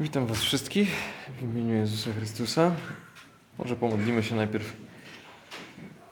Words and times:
Witam 0.00 0.26
Was 0.26 0.40
wszystkich 0.40 0.88
w 1.38 1.42
imieniu 1.42 1.74
Jezusa 1.74 2.12
Chrystusa. 2.12 2.74
Może 3.58 3.76
pomodlimy 3.76 4.22
się 4.22 4.34
najpierw. 4.34 4.76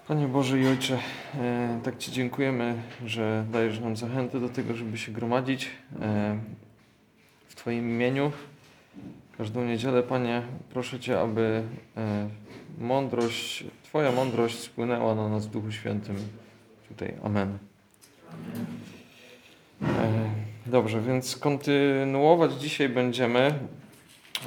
Panie 0.09 0.29
Boże 0.29 0.61
i 0.61 0.67
Ojcze, 0.67 0.99
e, 1.35 1.81
tak 1.85 1.99
Ci 1.99 2.13
dziękujemy, 2.13 2.83
że 3.07 3.45
dajesz 3.53 3.81
nam 3.81 3.97
zachętę 3.97 4.41
do 4.41 4.49
tego, 4.49 4.75
żeby 4.75 4.99
się 4.99 5.13
gromadzić 5.13 5.71
e, 6.01 6.39
w 7.49 7.55
Twoim 7.55 7.91
imieniu. 7.91 8.33
Każdą 9.39 9.65
niedzielę, 9.65 10.03
Panie, 10.03 10.43
proszę 10.73 11.01
Cię, 11.01 11.21
aby 11.21 11.63
e, 11.97 12.29
mądrość, 12.79 13.65
Twoja 13.83 14.13
mądrość 14.13 14.59
spłynęła 14.59 15.15
na 15.15 15.29
nas 15.29 15.47
w 15.47 15.51
Duchu 15.51 15.73
Świętym. 15.73 16.17
Tutaj. 16.89 17.15
Amen. 17.23 17.49
E, 17.49 18.80
Dobrze, 20.71 21.01
więc 21.01 21.37
kontynuować 21.37 22.53
dzisiaj 22.53 22.89
będziemy 22.89 23.55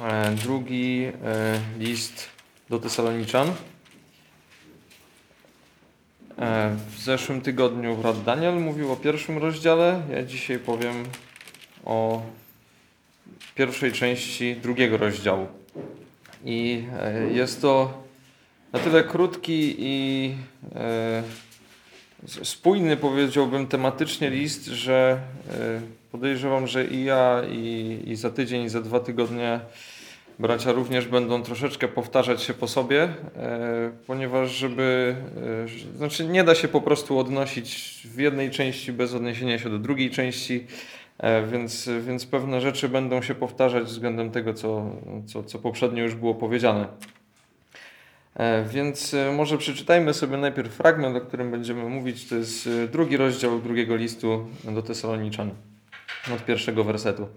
e, 0.02 0.30
drugi 0.30 1.04
e, 1.04 1.12
list 1.78 2.28
do 2.70 2.78
Tesaloniczan. 2.78 3.48
E, 6.38 6.76
W 6.88 6.98
zeszłym 7.02 7.40
tygodniu 7.40 7.96
brat 7.96 8.22
Daniel 8.22 8.54
mówił 8.60 8.92
o 8.92 8.96
pierwszym 8.96 9.38
rozdziale. 9.38 10.02
Ja 10.10 10.22
dzisiaj 10.22 10.58
powiem 10.58 10.94
o 11.84 12.22
pierwszej 13.54 13.92
części 13.92 14.56
drugiego 14.56 14.96
rozdziału. 14.96 15.46
I 16.44 16.84
jest 17.32 17.60
to 17.62 18.02
na 18.72 18.78
tyle 18.78 19.04
krótki 19.04 19.76
i 19.78 20.34
spójny, 22.26 22.96
powiedziałbym, 22.96 23.66
tematycznie 23.66 24.30
list, 24.30 24.66
że 24.66 25.20
e, 25.50 25.80
podejrzewam, 26.12 26.66
że 26.66 26.84
i 26.84 27.04
ja, 27.04 27.42
i, 27.50 28.00
i 28.06 28.16
za 28.16 28.30
tydzień, 28.30 28.62
i 28.62 28.68
za 28.68 28.80
dwa 28.80 29.00
tygodnie 29.00 29.60
bracia 30.38 30.72
również 30.72 31.08
będą 31.08 31.42
troszeczkę 31.42 31.88
powtarzać 31.88 32.42
się 32.42 32.54
po 32.54 32.68
sobie, 32.68 33.02
e, 33.02 33.90
ponieważ 34.06 34.50
żeby, 34.50 35.16
e, 35.94 35.96
znaczy 35.96 36.24
nie 36.24 36.44
da 36.44 36.54
się 36.54 36.68
po 36.68 36.80
prostu 36.80 37.18
odnosić 37.18 38.00
w 38.04 38.18
jednej 38.18 38.50
części 38.50 38.92
bez 38.92 39.14
odniesienia 39.14 39.58
się 39.58 39.70
do 39.70 39.78
drugiej 39.78 40.10
części, 40.10 40.66
więc, 41.52 41.90
więc 42.06 42.26
pewne 42.26 42.60
rzeczy 42.60 42.88
będą 42.88 43.22
się 43.22 43.34
powtarzać 43.34 43.84
względem 43.84 44.30
tego, 44.30 44.54
co, 44.54 44.90
co, 45.26 45.42
co 45.42 45.58
poprzednio 45.58 46.02
już 46.02 46.14
było 46.14 46.34
powiedziane. 46.34 46.86
E, 48.36 48.64
Więc 48.64 49.14
e, 49.14 49.32
może 49.32 49.58
przeczytajmy 49.58 50.14
sobie 50.14 50.36
najpierw 50.36 50.74
fragment, 50.74 51.16
o 51.16 51.20
którym 51.20 51.50
będziemy 51.50 51.88
mówić. 51.88 52.28
To 52.28 52.34
jest 52.34 52.66
e, 52.66 52.88
drugi 52.88 53.16
rozdział 53.16 53.60
drugiego 53.60 53.96
listu 53.96 54.46
do 54.64 54.82
Tesaloniczan, 54.82 55.50
od 56.34 56.44
pierwszego 56.44 56.84
wersetu. 56.84 57.28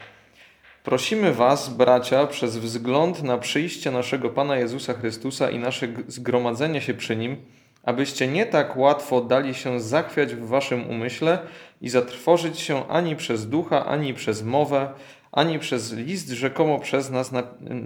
Prosimy 0.84 1.34
Was, 1.34 1.70
bracia, 1.70 2.28
przez 2.28 2.58
wzgląd 2.58 3.24
na 3.24 3.38
przyjście 3.38 3.92
naszego 3.92 4.30
Pana 4.30 4.58
Jezusa 4.58 4.94
Chrystusa 4.94 5.50
i 5.50 5.60
nasze 5.60 5.88
zgromadzenie 6.08 6.82
się 6.82 6.94
przy 6.94 7.16
Nim, 7.16 7.38
abyście 7.84 8.28
nie 8.28 8.46
tak 8.46 8.78
łatwo 8.78 9.22
dali 9.22 9.54
się 9.54 9.80
zachwiać 9.80 10.36
w 10.36 10.48
Waszym 10.48 10.90
umyśle 10.90 11.40
i 11.82 11.90
zatrwożyć 11.90 12.60
się 12.60 12.88
ani 12.88 13.16
przez 13.16 13.50
ducha, 13.50 13.86
ani 13.86 14.14
przez 14.14 14.44
mowę, 14.44 14.90
ani 15.32 15.60
przez 15.60 15.94
list 15.94 16.30
rzekomo 16.30 16.80
przez 16.80 17.10
nas, 17.10 17.32
na, 17.32 17.44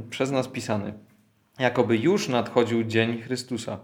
przez 0.09 0.31
nas 0.31 0.47
pisany 0.47 0.93
jakoby 1.61 1.97
już 1.97 2.27
nadchodził 2.27 2.83
dzień 2.83 3.21
Chrystusa. 3.21 3.79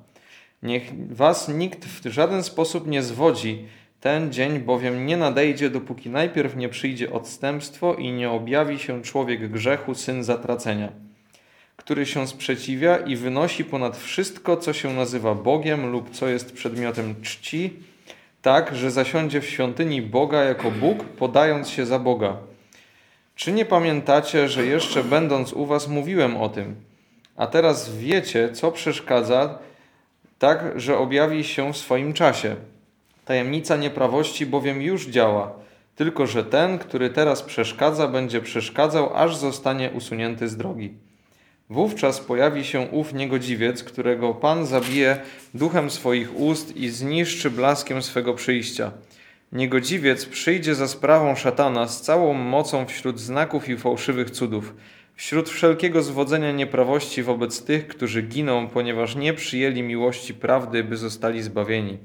Niech 0.64 1.14
was 1.16 1.50
nikt 1.50 1.86
w 1.86 2.08
żaden 2.08 2.44
sposób 2.44 2.88
nie 2.88 3.04
zwodzi. 3.04 3.66
Ten 4.02 4.32
dzień 4.32 4.60
bowiem 4.60 5.06
nie 5.06 5.18
nadejdzie, 5.18 5.70
dopóki 5.70 6.10
najpierw 6.10 6.56
nie 6.56 6.70
przyjdzie 6.70 7.12
odstępstwo 7.12 7.96
i 7.96 8.12
nie 8.12 8.30
objawi 8.30 8.80
się 8.80 9.02
człowiek 9.02 9.52
grzechu, 9.52 9.96
syn 9.96 10.24
zatracenia, 10.24 10.92
który 11.76 12.06
się 12.06 12.28
sprzeciwia 12.28 12.98
i 12.98 13.16
wynosi 13.16 13.66
ponad 13.66 13.98
wszystko, 13.98 14.58
co 14.58 14.74
się 14.74 14.94
nazywa 14.94 15.36
Bogiem 15.36 15.92
lub 15.92 16.10
co 16.12 16.28
jest 16.28 16.54
przedmiotem 16.54 17.16
czci, 17.22 17.74
tak, 18.42 18.76
że 18.76 18.92
zasiądzie 18.92 19.42
w 19.42 19.46
świątyni 19.46 20.02
Boga 20.02 20.44
jako 20.44 20.72
Bóg, 20.72 21.04
podając 21.04 21.70
się 21.70 21.86
za 21.86 22.00
Boga. 22.00 22.38
Czy 23.36 23.52
nie 23.52 23.66
pamiętacie, 23.66 24.50
że 24.50 24.66
jeszcze 24.66 25.04
będąc 25.04 25.54
u 25.54 25.66
was 25.66 25.88
mówiłem 25.88 26.38
o 26.38 26.50
tym? 26.50 26.76
A 27.38 27.48
teraz 27.48 27.96
wiecie, 27.96 28.50
co 28.54 28.72
przeszkadza, 28.72 29.60
tak, 30.40 30.64
że 30.76 30.98
objawi 30.98 31.44
się 31.44 31.74
w 31.74 31.78
swoim 31.78 32.14
czasie. 32.14 32.56
Tajemnica 33.26 33.76
nieprawości 33.76 34.46
bowiem 34.46 34.82
już 34.82 35.08
działa, 35.08 35.54
tylko 35.96 36.28
że 36.28 36.44
ten, 36.44 36.80
który 36.80 37.10
teraz 37.10 37.44
przeszkadza, 37.44 38.08
będzie 38.08 38.42
przeszkadzał, 38.42 39.16
aż 39.16 39.36
zostanie 39.36 39.92
usunięty 39.92 40.48
z 40.48 40.58
drogi. 40.58 40.94
Wówczas 41.70 42.20
pojawi 42.20 42.66
się 42.66 42.82
ów 42.92 43.14
niegodziwiec, 43.14 43.84
którego 43.84 44.34
Pan 44.34 44.66
zabije 44.66 45.18
duchem 45.54 45.90
swoich 45.90 46.40
ust 46.40 46.78
i 46.78 46.90
zniszczy 46.90 47.50
blaskiem 47.50 48.02
swego 48.04 48.34
przyjścia. 48.34 48.92
Niegodziwiec 49.52 50.26
przyjdzie 50.26 50.76
za 50.76 50.88
sprawą 50.88 51.36
szatana 51.36 51.88
z 51.88 52.02
całą 52.02 52.34
mocą 52.34 52.86
wśród 52.86 53.20
znaków 53.20 53.70
i 53.70 53.78
fałszywych 53.78 54.32
cudów, 54.32 54.74
wśród 55.18 55.50
wszelkiego 55.50 56.04
zwodzenia 56.04 56.52
nieprawości 56.52 57.24
wobec 57.24 57.64
tych, 57.64 57.88
którzy 57.88 58.22
giną, 58.22 58.68
ponieważ 58.68 59.16
nie 59.16 59.34
przyjęli 59.34 59.84
miłości 59.84 60.34
prawdy, 60.34 60.84
by 60.84 60.98
zostali 60.98 61.42
zbawieni. 61.42 61.98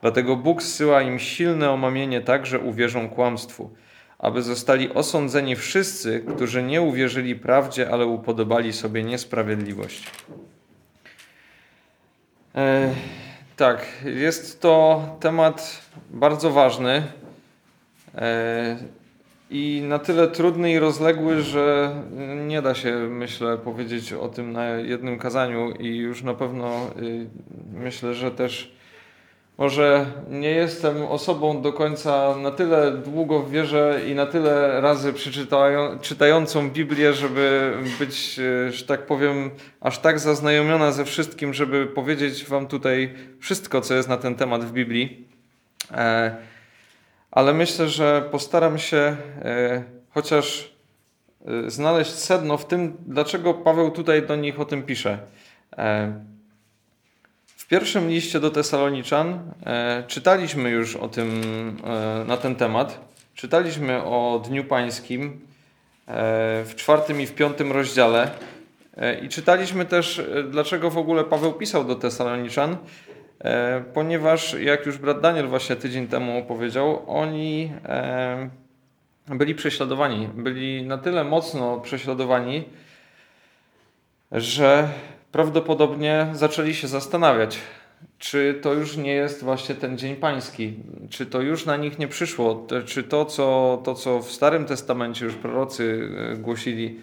Dlatego 0.00 0.36
Bóg 0.36 0.62
zsyła 0.62 1.02
im 1.02 1.18
silne 1.18 1.70
omamienie 1.70 2.20
tak, 2.20 2.46
że 2.46 2.58
uwierzą 2.58 3.08
kłamstwu, 3.08 3.70
aby 4.18 4.42
zostali 4.42 4.94
osądzeni 4.94 5.56
wszyscy, 5.56 6.24
którzy 6.36 6.62
nie 6.62 6.82
uwierzyli 6.82 7.36
prawdzie, 7.36 7.90
ale 7.90 8.06
upodobali 8.06 8.72
sobie 8.72 9.02
niesprawiedliwość. 9.02 10.10
E, 12.54 12.94
tak, 13.56 13.86
jest 14.04 14.60
to 14.60 15.02
temat 15.20 15.82
bardzo 16.10 16.50
ważny 16.50 17.02
e, 18.14 18.76
i 19.52 19.82
na 19.82 19.98
tyle 19.98 20.28
trudny 20.28 20.72
i 20.72 20.78
rozległy, 20.78 21.42
że 21.42 21.94
nie 22.46 22.62
da 22.62 22.74
się, 22.74 22.96
myślę, 23.10 23.58
powiedzieć 23.58 24.12
o 24.12 24.28
tym 24.28 24.52
na 24.52 24.66
jednym 24.68 25.18
kazaniu 25.18 25.70
i 25.70 25.96
już 25.96 26.22
na 26.22 26.34
pewno 26.34 26.90
y, 27.02 27.26
myślę, 27.72 28.14
że 28.14 28.30
też 28.30 28.74
może 29.58 30.06
nie 30.30 30.50
jestem 30.50 31.02
osobą 31.02 31.62
do 31.62 31.72
końca 31.72 32.36
na 32.36 32.50
tyle 32.50 32.92
długo 32.92 33.40
w 33.40 33.50
wierze 33.50 34.00
i 34.08 34.14
na 34.14 34.26
tyle 34.26 34.80
razy 34.80 35.12
czytającą 36.00 36.70
Biblię, 36.70 37.12
żeby 37.12 37.74
być, 37.98 38.38
e, 38.38 38.72
że 38.72 38.84
tak 38.84 39.06
powiem, 39.06 39.50
aż 39.80 39.98
tak 39.98 40.18
zaznajomiona 40.18 40.92
ze 40.92 41.04
wszystkim, 41.04 41.54
żeby 41.54 41.86
powiedzieć 41.86 42.44
Wam 42.44 42.66
tutaj 42.66 43.14
wszystko, 43.40 43.80
co 43.80 43.94
jest 43.94 44.08
na 44.08 44.16
ten 44.16 44.34
temat 44.34 44.64
w 44.64 44.72
Biblii. 44.72 45.28
Ale 47.32 47.54
myślę, 47.54 47.88
że 47.88 48.28
postaram 48.30 48.78
się 48.78 48.96
e, 48.96 49.82
chociaż 50.10 50.74
e, 51.46 51.70
znaleźć 51.70 52.10
sedno 52.10 52.56
w 52.58 52.66
tym, 52.66 52.96
dlaczego 53.06 53.54
Paweł 53.54 53.90
tutaj 53.90 54.26
do 54.26 54.36
nich 54.36 54.60
o 54.60 54.64
tym 54.64 54.82
pisze. 54.82 55.18
E, 55.78 56.12
w 57.46 57.66
pierwszym 57.66 58.08
liście 58.08 58.40
do 58.40 58.50
Tesaloniczan 58.50 59.52
czytaliśmy 60.06 60.70
już 60.70 60.96
o 60.96 61.08
tym, 61.08 61.42
na 62.26 62.36
ten 62.36 62.54
temat. 62.54 63.00
Czytaliśmy 63.34 64.04
o 64.04 64.42
Dniu 64.44 64.64
Pańskim 64.64 65.40
w 66.64 66.72
czwartym 66.76 67.20
i 67.20 67.26
w 67.26 67.34
piątym 67.34 67.72
rozdziale. 67.72 68.30
I 69.22 69.28
czytaliśmy 69.28 69.84
też, 69.84 70.22
dlaczego 70.50 70.90
w 70.90 70.98
ogóle 70.98 71.24
Paweł 71.24 71.52
pisał 71.52 71.84
do 71.84 71.94
Tesaloniczan, 71.94 72.76
ponieważ, 73.94 74.54
jak 74.60 74.86
już 74.86 74.98
brat 74.98 75.20
Daniel 75.20 75.46
właśnie 75.46 75.76
tydzień 75.76 76.08
temu 76.08 76.38
opowiedział, 76.38 77.02
oni 77.06 77.72
e, 77.84 78.50
byli 79.26 79.54
prześladowani. 79.54 80.28
Byli 80.34 80.86
na 80.86 80.98
tyle 80.98 81.24
mocno 81.24 81.80
prześladowani, 81.80 82.64
że 84.32 84.88
prawdopodobnie 85.32 86.26
zaczęli 86.32 86.74
się 86.74 86.88
zastanawiać, 86.88 87.58
czy 88.18 88.58
to 88.62 88.72
już 88.72 88.96
nie 88.96 89.14
jest 89.14 89.44
właśnie 89.44 89.74
ten 89.74 89.98
Dzień 89.98 90.16
Pański, 90.16 90.74
czy 91.10 91.26
to 91.26 91.40
już 91.40 91.66
na 91.66 91.76
nich 91.76 91.98
nie 91.98 92.08
przyszło, 92.08 92.66
czy 92.86 93.02
to, 93.02 93.24
co, 93.24 93.80
to, 93.84 93.94
co 93.94 94.20
w 94.20 94.32
Starym 94.32 94.64
Testamencie 94.64 95.24
już 95.24 95.34
prorocy 95.34 96.08
e, 96.32 96.36
głosili, 96.36 97.00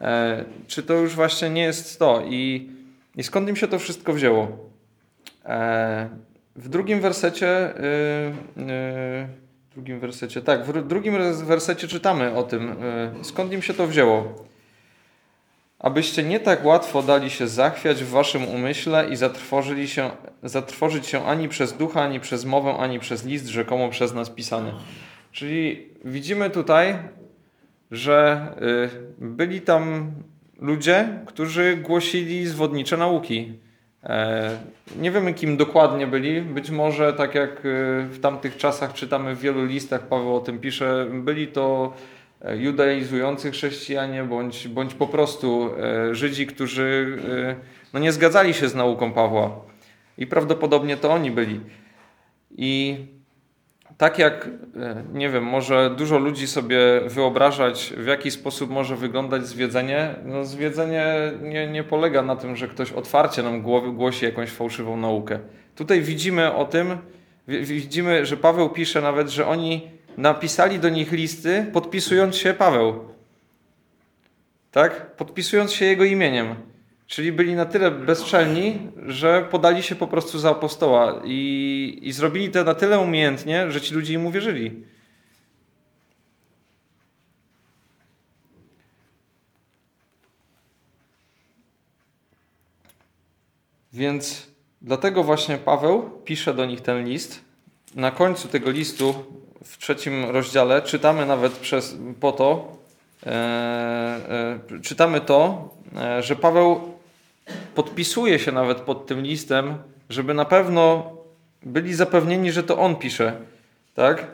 e, 0.00 0.44
czy 0.66 0.82
to 0.82 0.94
już 0.94 1.14
właśnie 1.14 1.50
nie 1.50 1.62
jest 1.62 1.98
to 1.98 2.22
i, 2.26 2.70
i 3.16 3.22
skąd 3.22 3.48
im 3.48 3.56
się 3.56 3.68
to 3.68 3.78
wszystko 3.78 4.12
wzięło. 4.12 4.72
E, 5.44 6.08
w 6.56 6.68
drugim 6.68 7.00
wersecie, 7.00 7.48
e, 7.48 7.72
e, 7.74 8.32
w 9.70 9.74
drugim 9.74 10.00
wersecie, 10.00 10.42
tak, 10.42 10.64
w 10.64 10.86
drugim 10.86 11.14
wersecie 11.44 11.88
czytamy 11.88 12.34
o 12.34 12.42
tym, 12.42 12.70
e, 12.70 13.24
skąd 13.24 13.52
im 13.52 13.62
się 13.62 13.74
to 13.74 13.86
wzięło 13.86 14.44
abyście 15.82 16.22
nie 16.22 16.40
tak 16.40 16.64
łatwo 16.64 17.02
dali 17.02 17.30
się 17.30 17.48
zachwiać 17.48 18.04
w 18.04 18.10
waszym 18.10 18.48
umyśle 18.48 19.08
i 19.08 19.16
zatrwożyli 19.16 19.88
się, 19.88 20.10
zatrwożyć 20.42 21.06
się 21.06 21.24
ani 21.24 21.48
przez 21.48 21.72
ducha, 21.72 22.02
ani 22.02 22.20
przez 22.20 22.44
mowę, 22.44 22.76
ani 22.78 22.98
przez 22.98 23.24
list 23.24 23.46
rzekomo 23.46 23.88
przez 23.88 24.14
nas 24.14 24.30
pisany. 24.30 24.72
Czyli 25.32 25.88
widzimy 26.04 26.50
tutaj, 26.50 26.98
że 27.90 28.46
y, 29.20 29.24
byli 29.24 29.60
tam 29.60 30.12
ludzie, 30.58 31.08
którzy 31.26 31.76
głosili 31.76 32.46
zwodnicze 32.46 32.96
nauki. 32.96 33.52
E, 34.04 34.58
nie 34.96 35.10
wiemy, 35.10 35.34
kim 35.34 35.56
dokładnie 35.56 36.06
byli. 36.06 36.42
Być 36.42 36.70
może, 36.70 37.12
tak 37.12 37.34
jak 37.34 37.50
y, 37.50 37.60
w 38.10 38.18
tamtych 38.22 38.56
czasach 38.56 38.92
czytamy 38.92 39.34
w 39.34 39.40
wielu 39.40 39.64
listach, 39.64 40.08
Paweł 40.08 40.36
o 40.36 40.40
tym 40.40 40.58
pisze, 40.58 41.06
byli 41.10 41.46
to 41.46 41.92
e, 42.44 42.56
judaizujący 42.56 43.50
chrześcijanie, 43.50 44.24
bądź, 44.24 44.68
bądź 44.68 44.94
po 44.94 45.06
prostu 45.06 45.70
e, 45.78 46.14
Żydzi, 46.14 46.46
którzy 46.46 47.18
no, 47.92 48.00
nie 48.00 48.12
zgadzali 48.12 48.54
się 48.54 48.68
z 48.68 48.74
nauką 48.74 49.12
Pawła. 49.12 49.60
I 50.18 50.26
prawdopodobnie 50.26 50.96
to 50.96 51.12
oni 51.12 51.30
byli. 51.30 51.60
I 52.56 52.96
tak 53.98 54.18
jak, 54.18 54.48
e, 54.76 55.02
nie 55.12 55.30
wiem, 55.30 55.44
może 55.44 55.94
dużo 55.96 56.18
ludzi 56.18 56.46
sobie 56.46 56.78
wyobrażać, 57.06 57.94
w 57.96 58.06
jaki 58.06 58.30
sposób 58.30 58.70
może 58.70 58.96
wyglądać 58.96 59.46
zwiedzenie, 59.46 60.14
no 60.24 60.44
zwiedzenie 60.44 61.32
nie, 61.42 61.66
nie 61.66 61.84
polega 61.84 62.22
na 62.22 62.36
tym, 62.36 62.56
że 62.56 62.68
ktoś 62.68 62.92
otwarcie 62.92 63.42
nam 63.42 63.62
głowy, 63.62 63.92
głosi 63.92 64.24
jakąś 64.24 64.50
fałszywą 64.50 64.96
naukę. 64.96 65.38
Tutaj 65.76 66.00
widzimy 66.00 66.54
o 66.54 66.64
tym, 66.64 66.98
widzimy, 67.48 68.26
że 68.26 68.36
Paweł 68.36 68.70
pisze 68.70 69.00
nawet, 69.00 69.28
że 69.28 69.46
oni 69.46 69.90
napisali 70.16 70.78
do 70.78 70.88
nich 70.88 71.12
listy, 71.12 71.66
podpisując 71.72 72.36
się 72.36 72.54
Paweł. 72.54 73.00
Tak? 74.70 75.16
Podpisując 75.16 75.72
się 75.72 75.84
jego 75.84 76.04
imieniem. 76.04 76.71
Czyli 77.12 77.32
byli 77.32 77.54
na 77.54 77.66
tyle 77.66 77.90
bezczelni, 77.90 78.78
że 79.06 79.48
podali 79.50 79.82
się 79.82 79.94
po 79.94 80.06
prostu 80.06 80.38
za 80.38 80.50
apostoła 80.50 81.20
i, 81.24 81.98
i 82.02 82.12
zrobili 82.12 82.50
to 82.50 82.64
na 82.64 82.74
tyle 82.74 82.98
umiejętnie, 82.98 83.70
że 83.70 83.80
ci 83.80 83.94
ludzie 83.94 84.14
im 84.14 84.26
uwierzyli. 84.26 84.84
Więc 93.92 94.46
dlatego 94.82 95.24
właśnie 95.24 95.58
Paweł 95.58 96.10
pisze 96.24 96.54
do 96.54 96.66
nich 96.66 96.80
ten 96.80 97.04
list. 97.08 97.44
Na 97.94 98.10
końcu 98.10 98.48
tego 98.48 98.70
listu, 98.70 99.14
w 99.64 99.78
trzecim 99.78 100.24
rozdziale, 100.24 100.82
czytamy 100.82 101.26
nawet 101.26 101.52
przez, 101.52 101.96
po 102.20 102.32
to, 102.32 102.76
e, 103.26 103.30
e, 103.30 104.80
czytamy 104.82 105.20
to, 105.20 105.68
e, 105.96 106.22
że 106.22 106.36
Paweł 106.36 106.91
podpisuje 107.74 108.38
się 108.38 108.52
nawet 108.52 108.80
pod 108.80 109.06
tym 109.06 109.20
listem, 109.20 109.74
żeby 110.08 110.34
na 110.34 110.44
pewno 110.44 111.12
byli 111.62 111.94
zapewnieni, 111.94 112.52
że 112.52 112.62
to 112.62 112.78
on 112.78 112.96
pisze. 112.96 113.32
Tak? 113.94 114.26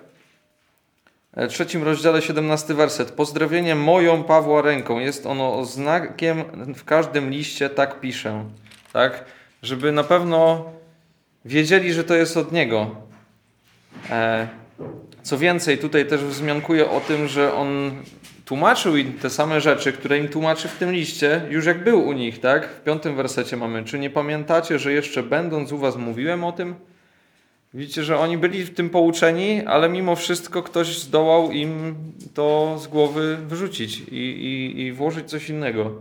W 1.36 1.40
e, 1.40 1.48
trzecim 1.48 1.82
rozdziale, 1.82 2.22
17 2.22 2.74
werset. 2.74 3.10
Pozdrowienie 3.10 3.74
moją 3.74 4.24
Pawła 4.24 4.62
ręką. 4.62 4.98
Jest 4.98 5.26
ono 5.26 5.58
oznakiem 5.58 6.44
w 6.74 6.84
każdym 6.84 7.30
liście, 7.30 7.70
tak 7.70 8.00
piszę. 8.00 8.44
Tak? 8.92 9.24
Żeby 9.62 9.92
na 9.92 10.04
pewno 10.04 10.64
wiedzieli, 11.44 11.92
że 11.92 12.04
to 12.04 12.14
jest 12.14 12.36
od 12.36 12.52
niego. 12.52 12.96
E, 14.10 14.48
co 15.22 15.38
więcej, 15.38 15.78
tutaj 15.78 16.06
też 16.06 16.24
wzmiankuje 16.24 16.90
o 16.90 17.00
tym, 17.00 17.28
że 17.28 17.54
on 17.54 17.92
tłumaczył 18.48 18.96
im 18.96 19.12
te 19.12 19.30
same 19.30 19.60
rzeczy, 19.60 19.92
które 19.92 20.18
im 20.18 20.28
tłumaczy 20.28 20.68
w 20.68 20.76
tym 20.76 20.92
liście, 20.92 21.42
już 21.50 21.66
jak 21.66 21.84
był 21.84 22.08
u 22.08 22.12
nich, 22.12 22.40
tak? 22.40 22.68
W 22.68 22.80
piątym 22.80 23.16
wersecie 23.16 23.56
mamy. 23.56 23.84
Czy 23.84 23.98
nie 23.98 24.10
pamiętacie, 24.10 24.78
że 24.78 24.92
jeszcze 24.92 25.22
będąc 25.22 25.72
u 25.72 25.78
was 25.78 25.96
mówiłem 25.96 26.44
o 26.44 26.52
tym? 26.52 26.74
Widzicie, 27.74 28.04
że 28.04 28.18
oni 28.18 28.38
byli 28.38 28.64
w 28.64 28.74
tym 28.74 28.90
pouczeni, 28.90 29.62
ale 29.66 29.88
mimo 29.88 30.16
wszystko 30.16 30.62
ktoś 30.62 30.98
zdołał 30.98 31.52
im 31.52 31.94
to 32.34 32.76
z 32.78 32.86
głowy 32.86 33.36
wyrzucić 33.36 34.00
i, 34.00 34.16
i, 34.16 34.80
i 34.80 34.92
włożyć 34.92 35.30
coś 35.30 35.48
innego. 35.48 35.92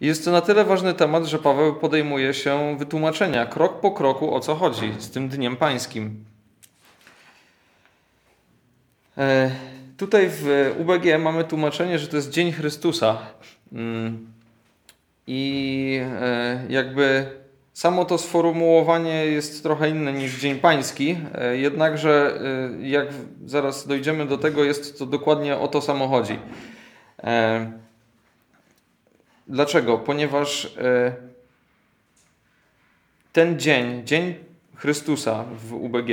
Jest 0.00 0.24
to 0.24 0.30
na 0.30 0.40
tyle 0.40 0.64
ważny 0.64 0.94
temat, 0.94 1.24
że 1.24 1.38
Paweł 1.38 1.74
podejmuje 1.74 2.34
się 2.34 2.76
wytłumaczenia 2.78 3.46
krok 3.46 3.80
po 3.80 3.90
kroku 3.90 4.34
o 4.34 4.40
co 4.40 4.54
chodzi 4.54 4.92
z 4.98 5.10
tym 5.10 5.28
Dniem 5.28 5.56
Pańskim. 5.56 6.24
E, 9.98 10.00
tutaj 10.00 10.28
w 10.30 10.74
UBG 10.78 11.18
mamy 11.18 11.44
tłumaczenie, 11.44 11.98
że 11.98 12.08
to 12.08 12.16
jest 12.16 12.30
Dzień 12.30 12.52
Chrystusa. 12.52 13.18
Mm. 13.72 14.32
I 15.26 16.00
e, 16.20 16.66
jakby 16.68 17.26
samo 17.72 18.04
to 18.04 18.18
sformułowanie 18.18 19.26
jest 19.26 19.62
trochę 19.62 19.90
inne 19.90 20.12
niż 20.12 20.40
Dzień 20.40 20.58
Pański, 20.58 21.16
e, 21.34 21.56
jednakże 21.56 22.40
jak 22.80 23.08
zaraz 23.46 23.86
dojdziemy 23.86 24.26
do 24.26 24.38
tego, 24.38 24.64
jest 24.64 24.98
to 24.98 25.06
dokładnie 25.06 25.56
o 25.56 25.68
to 25.68 25.80
samo 25.80 26.08
chodzi. 26.08 26.38
Dlaczego? 29.48 29.98
Ponieważ 29.98 30.74
ten 33.32 33.58
dzień, 33.58 34.06
Dzień 34.06 34.34
Chrystusa 34.76 35.44
w 35.44 35.74
UBG, 35.74 36.10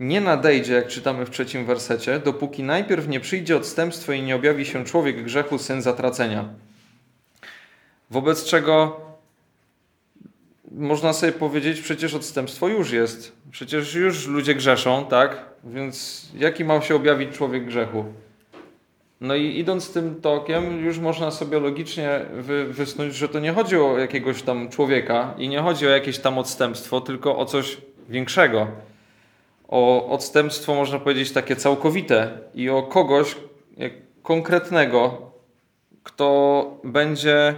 nie 0.00 0.20
nadejdzie, 0.20 0.74
jak 0.74 0.86
czytamy 0.86 1.26
w 1.26 1.30
trzecim 1.30 1.66
wersecie, 1.66 2.18
dopóki 2.18 2.62
najpierw 2.62 3.08
nie 3.08 3.20
przyjdzie 3.20 3.56
odstępstwo 3.56 4.12
i 4.12 4.22
nie 4.22 4.36
objawi 4.36 4.66
się 4.66 4.84
człowiek 4.84 5.24
grzechu, 5.24 5.58
syn 5.58 5.82
zatracenia. 5.82 6.48
Wobec 8.10 8.44
czego 8.44 9.00
można 10.72 11.12
sobie 11.12 11.32
powiedzieć, 11.32 11.80
przecież 11.80 12.14
odstępstwo 12.14 12.68
już 12.68 12.92
jest. 12.92 13.32
Przecież 13.50 13.94
już 13.94 14.26
ludzie 14.26 14.54
grzeszą, 14.54 15.06
tak? 15.06 15.44
Więc 15.64 16.26
jaki 16.36 16.64
ma 16.64 16.80
się 16.80 16.94
objawić 16.94 17.36
człowiek 17.36 17.64
grzechu? 17.64 18.04
No 19.20 19.34
i 19.34 19.58
idąc 19.58 19.92
tym 19.92 20.20
tokiem, 20.20 20.84
już 20.84 20.98
można 20.98 21.30
sobie 21.30 21.60
logicznie 21.60 22.20
wy, 22.34 22.64
wysnuć, 22.64 23.14
że 23.14 23.28
to 23.28 23.40
nie 23.40 23.52
chodzi 23.52 23.76
o 23.76 23.98
jakiegoś 23.98 24.42
tam 24.42 24.68
człowieka 24.68 25.34
i 25.38 25.48
nie 25.48 25.60
chodzi 25.60 25.86
o 25.86 25.90
jakieś 25.90 26.18
tam 26.18 26.38
odstępstwo, 26.38 27.00
tylko 27.00 27.38
o 27.38 27.44
coś 27.44 27.76
większego 28.08 28.66
o 29.70 30.06
odstępstwo, 30.08 30.74
można 30.74 30.98
powiedzieć, 30.98 31.32
takie 31.32 31.56
całkowite 31.56 32.38
i 32.54 32.70
o 32.70 32.82
kogoś 32.82 33.36
konkretnego, 34.22 35.30
kto 36.02 36.80
będzie, 36.84 37.54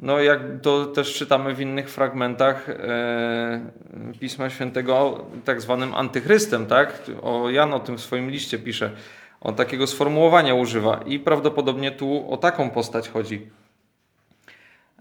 no 0.00 0.20
jak 0.20 0.40
to 0.62 0.86
też 0.86 1.14
czytamy 1.14 1.54
w 1.54 1.60
innych 1.60 1.90
fragmentach 1.90 2.68
e, 2.68 3.60
Pisma 4.20 4.50
Świętego, 4.50 5.24
tak 5.44 5.60
zwanym 5.60 5.94
antychrystem, 5.94 6.66
tak? 6.66 7.02
O 7.22 7.50
Jan 7.50 7.74
o 7.74 7.80
tym 7.80 7.98
w 7.98 8.00
swoim 8.00 8.30
liście 8.30 8.58
pisze. 8.58 8.90
On 9.40 9.54
takiego 9.54 9.86
sformułowania 9.86 10.54
używa 10.54 11.00
i 11.06 11.18
prawdopodobnie 11.18 11.90
tu 11.90 12.32
o 12.32 12.36
taką 12.36 12.70
postać 12.70 13.08
chodzi. 13.08 13.50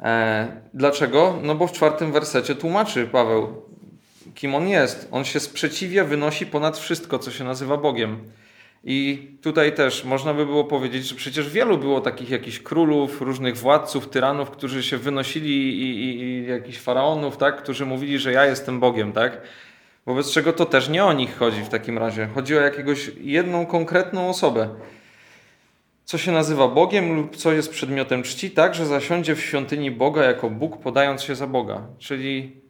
E, 0.02 0.48
dlaczego? 0.74 1.40
No 1.44 1.56
bo 1.56 1.68
w 1.68 1.72
czwartym 1.72 2.12
wersecie 2.12 2.56
tłumaczy 2.56 3.08
Paweł 3.08 3.62
kim 4.36 4.56
on 4.56 4.68
jest. 4.68 5.08
On 5.12 5.26
się 5.26 5.40
sprzeciwia, 5.40 6.04
wynosi 6.04 6.46
ponad 6.46 6.78
wszystko, 6.78 7.20
co 7.20 7.32
się 7.32 7.44
nazywa 7.44 7.78
Bogiem. 7.78 8.24
I 8.84 9.28
tutaj 9.42 9.76
też 9.76 10.04
można 10.06 10.34
by 10.34 10.46
było 10.46 10.64
powiedzieć, 10.64 11.08
że 11.08 11.16
przecież 11.16 11.50
wielu 11.50 11.78
było 11.78 12.02
takich 12.02 12.30
jakichś 12.30 12.60
królów, 12.60 13.22
różnych 13.22 13.58
władców, 13.58 14.10
tyranów, 14.10 14.50
którzy 14.50 14.84
się 14.84 14.98
wynosili 14.98 15.82
i, 15.82 16.04
i, 16.04 16.22
i 16.22 16.48
jakichś 16.48 16.78
faraonów, 16.78 17.38
tak, 17.38 17.64
którzy 17.64 17.86
mówili, 17.86 18.20
że 18.20 18.32
ja 18.32 18.46
jestem 18.46 18.80
Bogiem, 18.80 19.14
tak? 19.14 19.42
Wobec 20.06 20.32
czego 20.32 20.54
to 20.54 20.66
też 20.66 20.90
nie 20.90 21.06
o 21.06 21.14
nich 21.14 21.38
chodzi 21.38 21.62
w 21.62 21.70
takim 21.70 21.98
razie. 21.98 22.30
Chodzi 22.36 22.58
o 22.58 22.62
jakiegoś 22.62 23.12
jedną 23.22 23.66
konkretną 23.66 24.30
osobę. 24.30 24.70
Co 26.06 26.18
się 26.18 26.32
nazywa 26.32 26.68
Bogiem 26.68 27.16
lub 27.16 27.36
co 27.36 27.52
jest 27.52 27.72
przedmiotem 27.72 28.24
czci, 28.24 28.52
tak, 28.52 28.76
że 28.76 28.86
zasiądzie 28.86 29.36
w 29.36 29.42
świątyni 29.42 29.92
Boga 29.92 30.24
jako 30.24 30.50
Bóg, 30.50 30.78
podając 30.78 31.24
się 31.24 31.36
za 31.36 31.48
Boga. 31.48 31.88
Czyli 31.98 32.62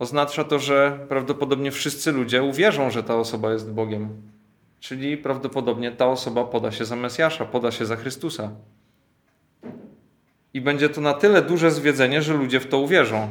oznacza 0.00 0.44
to, 0.44 0.58
że 0.58 0.98
prawdopodobnie 1.08 1.70
wszyscy 1.70 2.12
ludzie 2.12 2.42
uwierzą, 2.42 2.90
że 2.90 3.02
ta 3.02 3.16
osoba 3.16 3.52
jest 3.52 3.72
Bogiem. 3.72 4.22
Czyli 4.80 5.16
prawdopodobnie 5.16 5.92
ta 5.92 6.06
osoba 6.06 6.44
poda 6.44 6.72
się 6.72 6.84
za 6.84 6.96
Mesjasza, 6.96 7.44
poda 7.44 7.70
się 7.70 7.86
za 7.86 7.96
Chrystusa. 7.96 8.50
I 10.54 10.60
będzie 10.60 10.88
to 10.88 11.00
na 11.00 11.14
tyle 11.14 11.42
duże 11.42 11.70
zwiedzenie, 11.70 12.22
że 12.22 12.34
ludzie 12.34 12.60
w 12.60 12.66
to 12.66 12.78
uwierzą. 12.78 13.28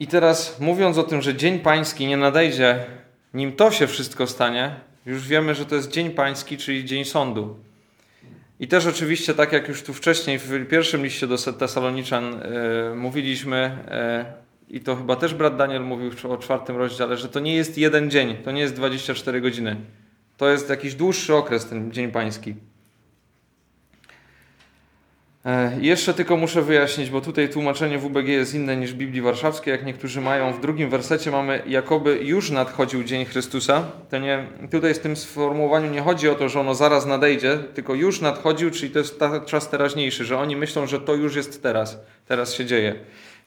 I 0.00 0.06
teraz 0.06 0.60
mówiąc 0.60 0.98
o 0.98 1.02
tym, 1.02 1.22
że 1.22 1.34
Dzień 1.34 1.58
Pański 1.58 2.06
nie 2.06 2.16
nadejdzie, 2.16 2.86
nim 3.34 3.52
to 3.52 3.70
się 3.70 3.86
wszystko 3.86 4.26
stanie, 4.26 4.80
już 5.06 5.28
wiemy, 5.28 5.54
że 5.54 5.66
to 5.66 5.74
jest 5.74 5.90
Dzień 5.90 6.10
Pański, 6.10 6.58
czyli 6.58 6.84
Dzień 6.84 7.04
Sądu. 7.04 7.65
I 8.60 8.68
też 8.68 8.86
oczywiście, 8.86 9.34
tak 9.34 9.52
jak 9.52 9.68
już 9.68 9.82
tu 9.82 9.94
wcześniej 9.94 10.38
w 10.38 10.68
pierwszym 10.68 11.04
liście 11.04 11.26
do 11.26 11.36
Tesaloniczan 11.38 12.24
e, 12.34 12.94
mówiliśmy, 12.94 13.56
e, 13.88 14.24
i 14.68 14.80
to 14.80 14.96
chyba 14.96 15.16
też 15.16 15.34
brat 15.34 15.56
Daniel 15.56 15.82
mówił 15.82 16.10
o 16.28 16.36
czwartym 16.36 16.76
rozdziale, 16.76 17.16
że 17.16 17.28
to 17.28 17.40
nie 17.40 17.54
jest 17.54 17.78
jeden 17.78 18.10
dzień, 18.10 18.36
to 18.44 18.50
nie 18.50 18.60
jest 18.60 18.74
24 18.74 19.40
godziny. 19.40 19.76
To 20.36 20.48
jest 20.48 20.70
jakiś 20.70 20.94
dłuższy 20.94 21.34
okres, 21.34 21.66
ten 21.66 21.92
Dzień 21.92 22.10
Pański. 22.10 22.54
E, 25.46 25.72
jeszcze 25.80 26.14
tylko 26.14 26.36
muszę 26.36 26.62
wyjaśnić, 26.62 27.10
bo 27.10 27.20
tutaj 27.20 27.48
tłumaczenie 27.48 27.98
WBG 27.98 28.28
jest 28.28 28.54
inne 28.54 28.76
niż 28.76 28.94
Biblii 28.94 29.22
Warszawskiej, 29.22 29.72
jak 29.72 29.86
niektórzy 29.86 30.20
mają. 30.20 30.52
W 30.52 30.60
drugim 30.60 30.90
wersecie 30.90 31.30
mamy, 31.30 31.62
jakoby 31.66 32.18
już 32.22 32.50
nadchodził 32.50 33.04
dzień 33.04 33.24
Chrystusa. 33.24 33.84
To 34.10 34.18
nie, 34.18 34.46
tutaj 34.70 34.94
z 34.94 35.00
tym 35.00 35.16
sformułowaniu 35.16 35.90
nie 35.90 36.00
chodzi 36.00 36.28
o 36.28 36.34
to, 36.34 36.48
że 36.48 36.60
ono 36.60 36.74
zaraz 36.74 37.06
nadejdzie, 37.06 37.58
tylko 37.74 37.94
już 37.94 38.20
nadchodził, 38.20 38.70
czyli 38.70 38.92
to 38.92 38.98
jest 38.98 39.18
ta, 39.18 39.40
czas 39.40 39.68
teraźniejszy, 39.68 40.24
że 40.24 40.38
oni 40.38 40.56
myślą, 40.56 40.86
że 40.86 41.00
to 41.00 41.14
już 41.14 41.36
jest 41.36 41.62
teraz, 41.62 41.98
teraz 42.28 42.54
się 42.54 42.64
dzieje. 42.64 42.94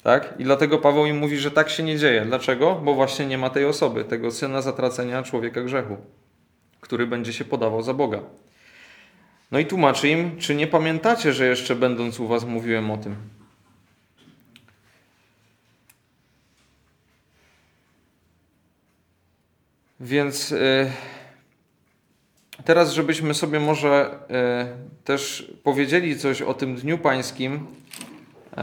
Tak? 0.04 0.34
I 0.40 0.44
dlatego 0.44 0.78
Paweł 0.78 1.06
im 1.06 1.18
mówi, 1.18 1.38
że 1.38 1.52
tak 1.52 1.70
się 1.70 1.84
nie 1.84 1.98
dzieje. 1.98 2.26
Dlaczego? 2.26 2.76
Bo 2.76 2.94
właśnie 2.94 3.26
nie 3.26 3.38
ma 3.38 3.50
tej 3.50 3.66
osoby, 3.66 4.04
tego 4.04 4.32
syna 4.32 4.62
zatracenia 4.62 5.24
człowieka 5.24 5.62
grzechu, 5.62 5.98
który 6.82 7.08
będzie 7.08 7.34
się 7.34 7.46
podawał 7.46 7.82
za 7.82 7.94
Boga. 7.94 8.20
No 9.52 9.60
i 9.60 9.66
tłumaczy 9.66 10.10
im, 10.10 10.38
czy 10.38 10.56
nie 10.56 10.68
pamiętacie, 10.68 11.34
że 11.34 11.48
jeszcze 11.48 11.76
będąc 11.76 12.20
u 12.20 12.28
was 12.28 12.46
mówiłem 12.46 12.92
o 12.92 12.98
tym? 12.98 13.16
Więc 20.00 20.52
y, 20.52 20.92
teraz, 22.66 22.94
żebyśmy 22.94 23.34
sobie 23.34 23.60
może 23.60 24.20
y, 25.02 25.04
też 25.04 25.52
powiedzieli 25.64 26.20
coś 26.20 26.42
o 26.42 26.54
tym 26.54 26.76
Dniu 26.76 26.98
Pańskim, 26.98 27.56
y, 27.56 28.58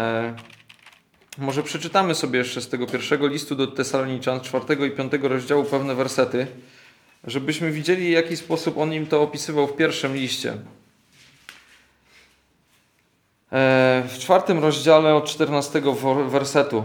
może 1.38 1.62
przeczytamy 1.62 2.14
sobie 2.14 2.38
jeszcze 2.38 2.60
z 2.60 2.68
tego 2.68 2.86
pierwszego 2.86 3.26
listu 3.26 3.56
do 3.56 3.66
Tesaloniczan, 3.66 4.40
czwartego 4.40 4.84
i 4.84 4.90
piątego 4.90 5.28
rozdziału 5.28 5.64
pewne 5.64 5.94
wersety, 5.94 6.46
żebyśmy 7.26 7.70
widzieli, 7.72 8.06
w 8.06 8.10
jaki 8.10 8.36
sposób 8.36 8.78
on 8.78 8.92
im 8.92 9.06
to 9.06 9.22
opisywał 9.22 9.66
w 9.66 9.76
pierwszym 9.76 10.16
liście. 10.16 10.54
E, 13.52 14.02
w 14.08 14.18
czwartym 14.18 14.58
rozdziale 14.58 15.14
od 15.14 15.24
14 15.24 15.82
wersetu 16.28 16.84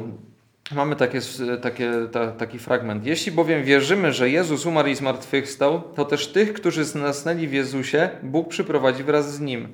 mamy 0.75 0.95
takie, 0.95 1.19
takie, 1.61 1.91
ta, 2.11 2.31
taki 2.31 2.59
fragment. 2.59 3.05
Jeśli 3.05 3.31
bowiem 3.31 3.63
wierzymy, 3.63 4.13
że 4.13 4.29
Jezus 4.29 4.65
umarł 4.65 4.87
i 4.87 4.95
zmartwychwstał, 4.95 5.81
to 5.95 6.05
też 6.05 6.27
tych, 6.27 6.53
którzy 6.53 6.85
znasnęli 6.85 7.47
w 7.47 7.53
Jezusie, 7.53 8.09
Bóg 8.23 8.49
przyprowadzi 8.49 9.03
wraz 9.03 9.33
z 9.33 9.39
Nim. 9.39 9.67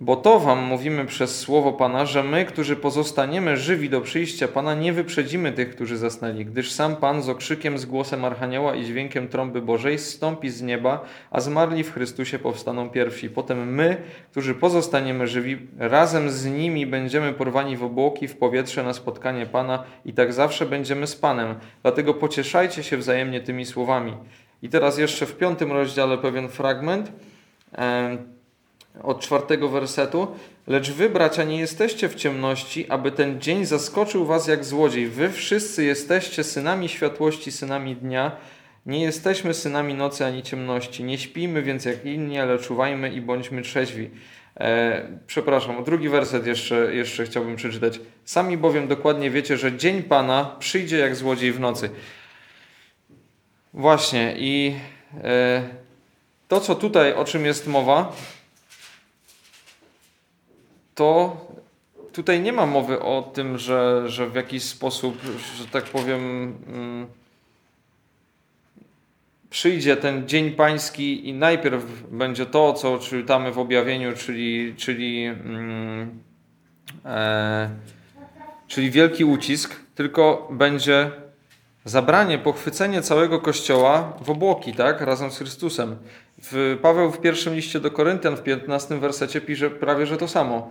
Bo 0.00 0.16
to 0.16 0.40
wam 0.40 0.58
mówimy 0.58 1.04
przez 1.04 1.38
słowo 1.38 1.72
Pana, 1.72 2.06
że 2.06 2.22
my, 2.22 2.44
którzy 2.44 2.76
pozostaniemy 2.76 3.56
żywi 3.56 3.90
do 3.90 4.00
przyjścia 4.00 4.48
Pana, 4.48 4.74
nie 4.74 4.92
wyprzedzimy 4.92 5.52
tych, 5.52 5.70
którzy 5.70 5.96
zasnęli, 5.96 6.44
gdyż 6.44 6.72
sam 6.72 6.96
Pan 6.96 7.22
z 7.22 7.28
okrzykiem, 7.28 7.78
z 7.78 7.86
głosem 7.86 8.24
Archanioła 8.24 8.74
i 8.74 8.84
dźwiękiem 8.84 9.28
trąby 9.28 9.62
Bożej 9.62 9.98
zstąpi 9.98 10.50
z 10.50 10.62
nieba, 10.62 11.04
a 11.30 11.40
zmarli 11.40 11.84
w 11.84 11.92
Chrystusie 11.92 12.38
powstaną 12.38 12.90
pierwsi. 12.90 13.30
Potem 13.30 13.74
my, 13.74 13.96
którzy 14.30 14.54
pozostaniemy 14.54 15.26
żywi, 15.26 15.58
razem 15.78 16.30
z 16.30 16.46
nimi 16.46 16.86
będziemy 16.86 17.32
porwani 17.32 17.76
w 17.76 17.84
obłoki, 17.84 18.28
w 18.28 18.36
powietrze 18.36 18.82
na 18.82 18.92
spotkanie 18.92 19.46
Pana 19.46 19.84
i 20.04 20.12
tak 20.12 20.32
zawsze 20.32 20.66
będziemy 20.66 21.06
z 21.06 21.16
Panem. 21.16 21.54
Dlatego 21.82 22.14
pocieszajcie 22.14 22.82
się 22.82 22.96
wzajemnie 22.96 23.40
tymi 23.40 23.66
słowami. 23.66 24.12
I 24.62 24.68
teraz 24.68 24.98
jeszcze 24.98 25.26
w 25.26 25.36
piątym 25.36 25.72
rozdziale 25.72 26.18
pewien 26.18 26.48
fragment 26.48 27.12
od 29.02 29.20
czwartego 29.20 29.68
wersetu. 29.68 30.28
Lecz 30.66 30.90
wy, 30.90 31.10
bracia, 31.10 31.44
nie 31.44 31.58
jesteście 31.58 32.08
w 32.08 32.14
ciemności, 32.14 32.90
aby 32.90 33.12
ten 33.12 33.40
dzień 33.40 33.64
zaskoczył 33.64 34.24
was 34.24 34.48
jak 34.48 34.64
złodziej. 34.64 35.06
Wy 35.06 35.30
wszyscy 35.30 35.84
jesteście 35.84 36.44
synami 36.44 36.88
światłości, 36.88 37.52
synami 37.52 37.96
dnia. 37.96 38.36
Nie 38.86 39.02
jesteśmy 39.02 39.54
synami 39.54 39.94
nocy 39.94 40.24
ani 40.24 40.42
ciemności. 40.42 41.04
Nie 41.04 41.18
śpijmy 41.18 41.62
więc 41.62 41.84
jak 41.84 42.04
inni, 42.04 42.38
ale 42.38 42.58
czuwajmy 42.58 43.12
i 43.12 43.20
bądźmy 43.20 43.62
trzeźwi. 43.62 44.10
E, 44.60 45.02
przepraszam, 45.26 45.84
drugi 45.84 46.08
werset 46.08 46.46
jeszcze, 46.46 46.94
jeszcze 46.94 47.24
chciałbym 47.24 47.56
przeczytać. 47.56 48.00
Sami 48.24 48.56
bowiem 48.56 48.88
dokładnie 48.88 49.30
wiecie, 49.30 49.56
że 49.56 49.76
dzień 49.76 50.02
Pana 50.02 50.56
przyjdzie 50.58 50.98
jak 50.98 51.16
złodziej 51.16 51.52
w 51.52 51.60
nocy. 51.60 51.90
Właśnie 53.74 54.34
i 54.38 54.74
e, 55.24 55.62
to, 56.48 56.60
co 56.60 56.74
tutaj, 56.74 57.12
o 57.14 57.24
czym 57.24 57.46
jest 57.46 57.66
mowa, 57.66 58.12
to 60.98 61.36
tutaj 62.12 62.40
nie 62.40 62.52
ma 62.52 62.66
mowy 62.66 63.00
o 63.00 63.30
tym, 63.34 63.58
że, 63.58 64.02
że 64.06 64.26
w 64.26 64.34
jakiś 64.34 64.62
sposób, 64.62 65.18
że 65.58 65.66
tak 65.66 65.84
powiem, 65.84 66.20
mm, 66.66 67.06
przyjdzie 69.50 69.96
ten 69.96 70.28
dzień 70.28 70.50
pański 70.50 71.28
i 71.28 71.32
najpierw 71.32 71.84
będzie 72.10 72.46
to, 72.46 72.72
co 72.72 72.98
czytamy 72.98 73.52
w 73.52 73.58
objawieniu, 73.58 74.12
czyli, 74.16 74.74
czyli, 74.76 75.24
mm, 75.24 76.22
e, 77.04 77.70
czyli 78.68 78.90
wielki 78.90 79.24
ucisk, 79.24 79.76
tylko 79.94 80.48
będzie 80.50 81.10
zabranie, 81.84 82.38
pochwycenie 82.38 83.02
całego 83.02 83.40
Kościoła 83.40 84.12
w 84.20 84.30
obłoki, 84.30 84.72
tak, 84.72 85.00
razem 85.00 85.30
z 85.30 85.38
Chrystusem. 85.38 85.96
W, 86.42 86.78
Paweł 86.82 87.10
w 87.10 87.20
pierwszym 87.20 87.54
liście 87.54 87.80
do 87.80 87.90
Koryntian 87.90 88.36
w 88.36 88.42
15 88.42 89.00
wersecie 89.00 89.40
pisze 89.40 89.70
prawie, 89.70 90.06
że 90.06 90.16
to 90.16 90.28
samo 90.28 90.70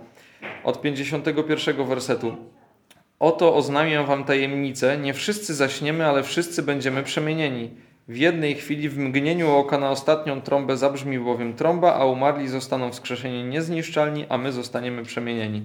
od 0.68 0.80
51 0.80 1.86
wersetu. 1.86 2.36
Oto 3.18 3.54
oznamiam 3.54 4.06
wam 4.06 4.24
tajemnicę, 4.24 4.98
nie 4.98 5.14
wszyscy 5.14 5.54
zaśniemy, 5.54 6.06
ale 6.06 6.22
wszyscy 6.22 6.62
będziemy 6.62 7.02
przemienieni. 7.02 7.70
W 8.08 8.16
jednej 8.16 8.54
chwili, 8.54 8.88
w 8.88 8.98
mgnieniu 8.98 9.56
oka 9.56 9.78
na 9.78 9.90
ostatnią 9.90 10.40
trąbę 10.40 10.76
zabrzmi 10.76 11.18
bowiem 11.18 11.54
trąba, 11.54 11.94
a 11.94 12.04
umarli 12.04 12.48
zostaną 12.48 12.90
wskrzeszeni 12.90 13.44
niezniszczalni, 13.44 14.26
a 14.28 14.38
my 14.38 14.52
zostaniemy 14.52 15.02
przemienieni. 15.02 15.62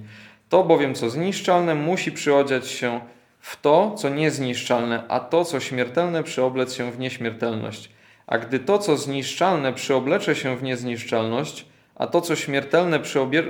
To 0.49 0.63
bowiem, 0.63 0.95
co 0.95 1.09
zniszczalne, 1.09 1.75
musi 1.75 2.11
przyodziać 2.11 2.67
się 2.67 2.99
w 3.39 3.61
to, 3.61 3.95
co 3.97 4.09
niezniszczalne, 4.09 5.03
a 5.07 5.19
to, 5.19 5.45
co 5.45 5.59
śmiertelne, 5.59 6.23
przyoblec 6.23 6.73
się 6.73 6.91
w 6.91 6.99
nieśmiertelność. 6.99 7.89
A 8.27 8.37
gdy 8.37 8.59
to, 8.59 8.79
co 8.79 8.97
zniszczalne, 8.97 9.73
przyoblecze 9.73 10.35
się 10.35 10.57
w 10.57 10.63
niezniszczalność, 10.63 11.72
a 11.95 12.07
to, 12.07 12.21
co 12.21 12.35
śmiertelne 12.35 12.99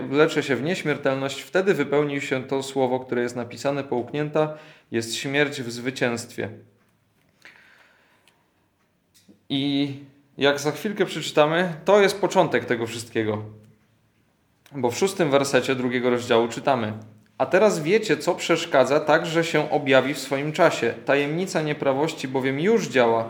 wlecze 0.10 0.44
się 0.44 0.56
w 0.56 0.64
nieśmiertelność, 0.64 1.42
wtedy 1.42 1.74
wypełni 1.74 2.22
się 2.22 2.44
to 2.44 2.64
słowo, 2.64 3.00
które 3.00 3.22
jest 3.22 3.36
napisane, 3.36 3.84
połknięta, 3.84 4.58
jest 4.92 5.16
śmierć 5.16 5.62
w 5.62 5.72
zwycięstwie. 5.72 6.50
I 9.50 9.94
jak 10.38 10.60
za 10.60 10.72
chwilkę 10.72 11.06
przeczytamy, 11.06 11.74
to 11.86 12.02
jest 12.02 12.22
początek 12.22 12.66
tego 12.66 12.88
wszystkiego. 12.88 13.44
Bo 14.72 14.92
w 14.92 14.98
szóstym 14.98 15.32
wersecie 15.32 15.76
drugiego 15.76 16.10
rozdziału 16.10 16.48
czytamy: 16.48 16.94
A 17.38 17.46
teraz 17.46 17.84
wiecie, 17.84 18.18
co 18.18 18.36
przeszkadza, 18.36 19.00
tak 19.00 19.26
że 19.26 19.44
się 19.44 19.72
objawi 19.72 20.14
w 20.14 20.20
swoim 20.20 20.52
czasie. 20.52 20.94
Tajemnica 21.06 21.62
nieprawości 21.62 22.28
bowiem 22.28 22.60
już 22.60 22.88
działa 22.88 23.30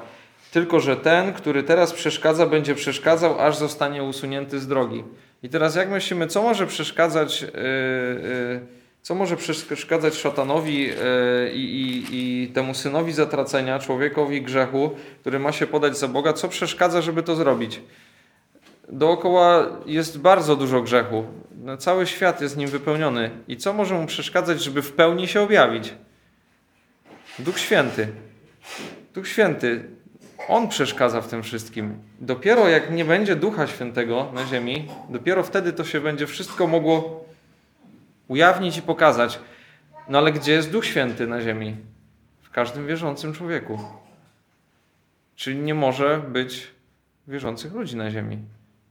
tylko 0.53 0.79
że 0.79 0.97
ten, 0.97 1.33
który 1.33 1.63
teraz 1.63 1.93
przeszkadza, 1.93 2.45
będzie 2.45 2.75
przeszkadzał, 2.75 3.39
aż 3.39 3.57
zostanie 3.57 4.03
usunięty 4.03 4.59
z 4.59 4.67
drogi. 4.67 5.03
I 5.43 5.49
teraz 5.49 5.75
jak 5.75 5.89
myślimy, 5.89 6.27
co 6.27 6.43
może 6.43 6.67
przeszkadzać, 6.67 7.41
yy, 7.41 7.49
yy, 7.49 8.61
co 9.01 9.15
może 9.15 9.37
przeszkadzać 9.37 10.15
szatanowi 10.15 10.81
yy, 10.81 10.93
i, 11.53 12.05
i 12.11 12.47
temu 12.47 12.73
synowi 12.73 13.13
zatracenia, 13.13 13.79
człowiekowi 13.79 14.41
grzechu, 14.41 14.91
który 15.21 15.39
ma 15.39 15.51
się 15.51 15.67
podać 15.67 15.97
za 15.97 16.07
Boga, 16.07 16.33
co 16.33 16.49
przeszkadza, 16.49 17.01
żeby 17.01 17.23
to 17.23 17.35
zrobić? 17.35 17.81
Dookoła 18.89 19.67
jest 19.85 20.19
bardzo 20.19 20.55
dużo 20.55 20.81
grzechu. 20.81 21.25
No, 21.63 21.77
cały 21.77 22.07
świat 22.07 22.41
jest 22.41 22.57
nim 22.57 22.69
wypełniony. 22.69 23.31
I 23.47 23.57
co 23.57 23.73
może 23.73 23.95
mu 23.95 24.05
przeszkadzać, 24.05 24.63
żeby 24.63 24.81
w 24.81 24.91
pełni 24.91 25.27
się 25.27 25.41
objawić? 25.41 25.93
Duch 27.39 27.59
Święty. 27.59 28.07
Duch 29.13 29.27
Święty 29.27 30.02
on 30.47 30.67
przeszkadza 30.67 31.21
w 31.21 31.27
tym 31.27 31.43
wszystkim. 31.43 31.97
Dopiero 32.19 32.69
jak 32.69 32.91
nie 32.91 33.05
będzie 33.05 33.35
Ducha 33.35 33.67
Świętego 33.67 34.31
na 34.33 34.45
ziemi, 34.45 34.87
dopiero 35.09 35.43
wtedy 35.43 35.73
to 35.73 35.83
się 35.83 36.01
będzie 36.01 36.27
wszystko 36.27 36.67
mogło 36.67 37.25
ujawnić 38.27 38.77
i 38.77 38.81
pokazać. 38.81 39.39
No 40.09 40.17
ale 40.17 40.31
gdzie 40.31 40.51
jest 40.51 40.71
Duch 40.71 40.85
Święty 40.85 41.27
na 41.27 41.41
ziemi? 41.41 41.75
W 42.41 42.49
każdym 42.49 42.87
wierzącym 42.87 43.33
człowieku. 43.33 43.79
Czyli 45.35 45.57
nie 45.57 45.73
może 45.73 46.21
być 46.27 46.67
wierzących 47.27 47.73
ludzi 47.73 47.95
na 47.95 48.11
ziemi. 48.11 48.37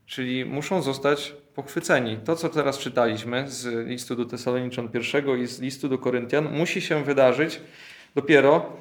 Czyli 0.06 0.44
muszą 0.44 0.82
zostać 0.82 1.34
pochwyceni. 1.54 2.16
To, 2.24 2.36
co 2.36 2.48
teraz 2.48 2.78
czytaliśmy 2.78 3.50
z 3.50 3.88
listu 3.88 4.16
do 4.16 4.24
Tesaloniczan 4.24 4.88
I 4.94 5.42
i 5.42 5.46
z 5.46 5.60
listu 5.60 5.88
do 5.88 5.98
Koryntian, 5.98 6.58
musi 6.58 6.80
się 6.80 7.04
wydarzyć 7.04 7.60
dopiero 8.14 8.76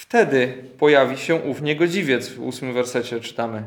Wtedy 0.00 0.54
pojawi 0.78 1.18
się 1.18 1.34
ów 1.34 1.62
niegodziwiec 1.62 2.28
w 2.28 2.40
ósmym 2.40 2.72
wersecie 2.74 3.20
czytamy. 3.20 3.62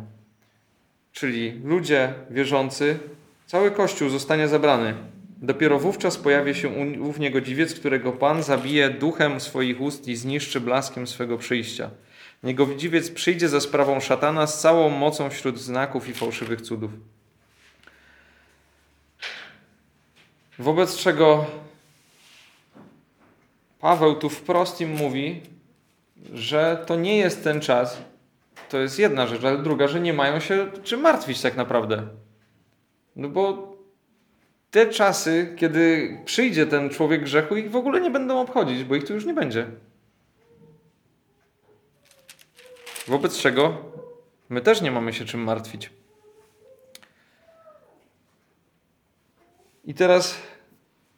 Czyli 1.11 1.61
ludzie 1.63 2.13
wierzący, 2.29 2.99
cały 3.47 3.71
Kościół 3.71 4.09
zostanie 4.09 4.47
zabrany. 4.47 4.93
Dopiero 5.37 5.79
wówczas 5.79 6.17
pojawi 6.17 6.55
się 6.55 6.69
ów 7.01 7.19
niegodziwiec, 7.19 7.73
którego 7.73 8.11
Pan 8.11 8.43
zabije 8.43 8.89
duchem 8.89 9.39
swoich 9.39 9.81
ust 9.81 10.07
i 10.07 10.15
zniszczy 10.15 10.61
blaskiem 10.61 11.07
swego 11.07 11.37
przyjścia. 11.37 11.89
Niegodziwiec 12.43 13.11
przyjdzie 13.11 13.49
za 13.49 13.61
sprawą 13.61 13.99
szatana 13.99 14.47
z 14.47 14.61
całą 14.61 14.89
mocą 14.89 15.29
wśród 15.29 15.59
znaków 15.59 16.09
i 16.09 16.13
fałszywych 16.13 16.61
cudów. 16.61 16.91
Wobec 20.59 20.97
czego 20.97 21.45
Paweł 23.79 24.15
tu 24.15 24.29
wprost 24.29 24.81
im 24.81 24.89
mówi, 24.89 25.52
że 26.33 26.83
to 26.85 26.95
nie 26.95 27.17
jest 27.17 27.43
ten 27.43 27.61
czas. 27.61 27.97
To 28.69 28.77
jest 28.77 28.99
jedna 28.99 29.27
rzecz, 29.27 29.43
ale 29.43 29.57
druga, 29.57 29.87
że 29.87 29.99
nie 29.99 30.13
mają 30.13 30.39
się 30.39 30.67
czym 30.83 31.01
martwić 31.01 31.41
tak 31.41 31.55
naprawdę. 31.55 32.07
No 33.15 33.29
bo 33.29 33.73
te 34.71 34.87
czasy, 34.87 35.55
kiedy 35.57 36.17
przyjdzie 36.25 36.65
ten 36.65 36.89
człowiek 36.89 37.23
grzechu, 37.23 37.55
ich 37.55 37.71
w 37.71 37.75
ogóle 37.75 38.01
nie 38.01 38.11
będą 38.11 38.41
obchodzić, 38.41 38.83
bo 38.83 38.95
ich 38.95 39.05
tu 39.05 39.13
już 39.13 39.25
nie 39.25 39.33
będzie. 39.33 39.67
Wobec 43.07 43.37
czego 43.37 43.77
my 44.49 44.61
też 44.61 44.81
nie 44.81 44.91
mamy 44.91 45.13
się 45.13 45.25
czym 45.25 45.43
martwić. 45.43 45.89
I 49.85 49.93
teraz 49.93 50.35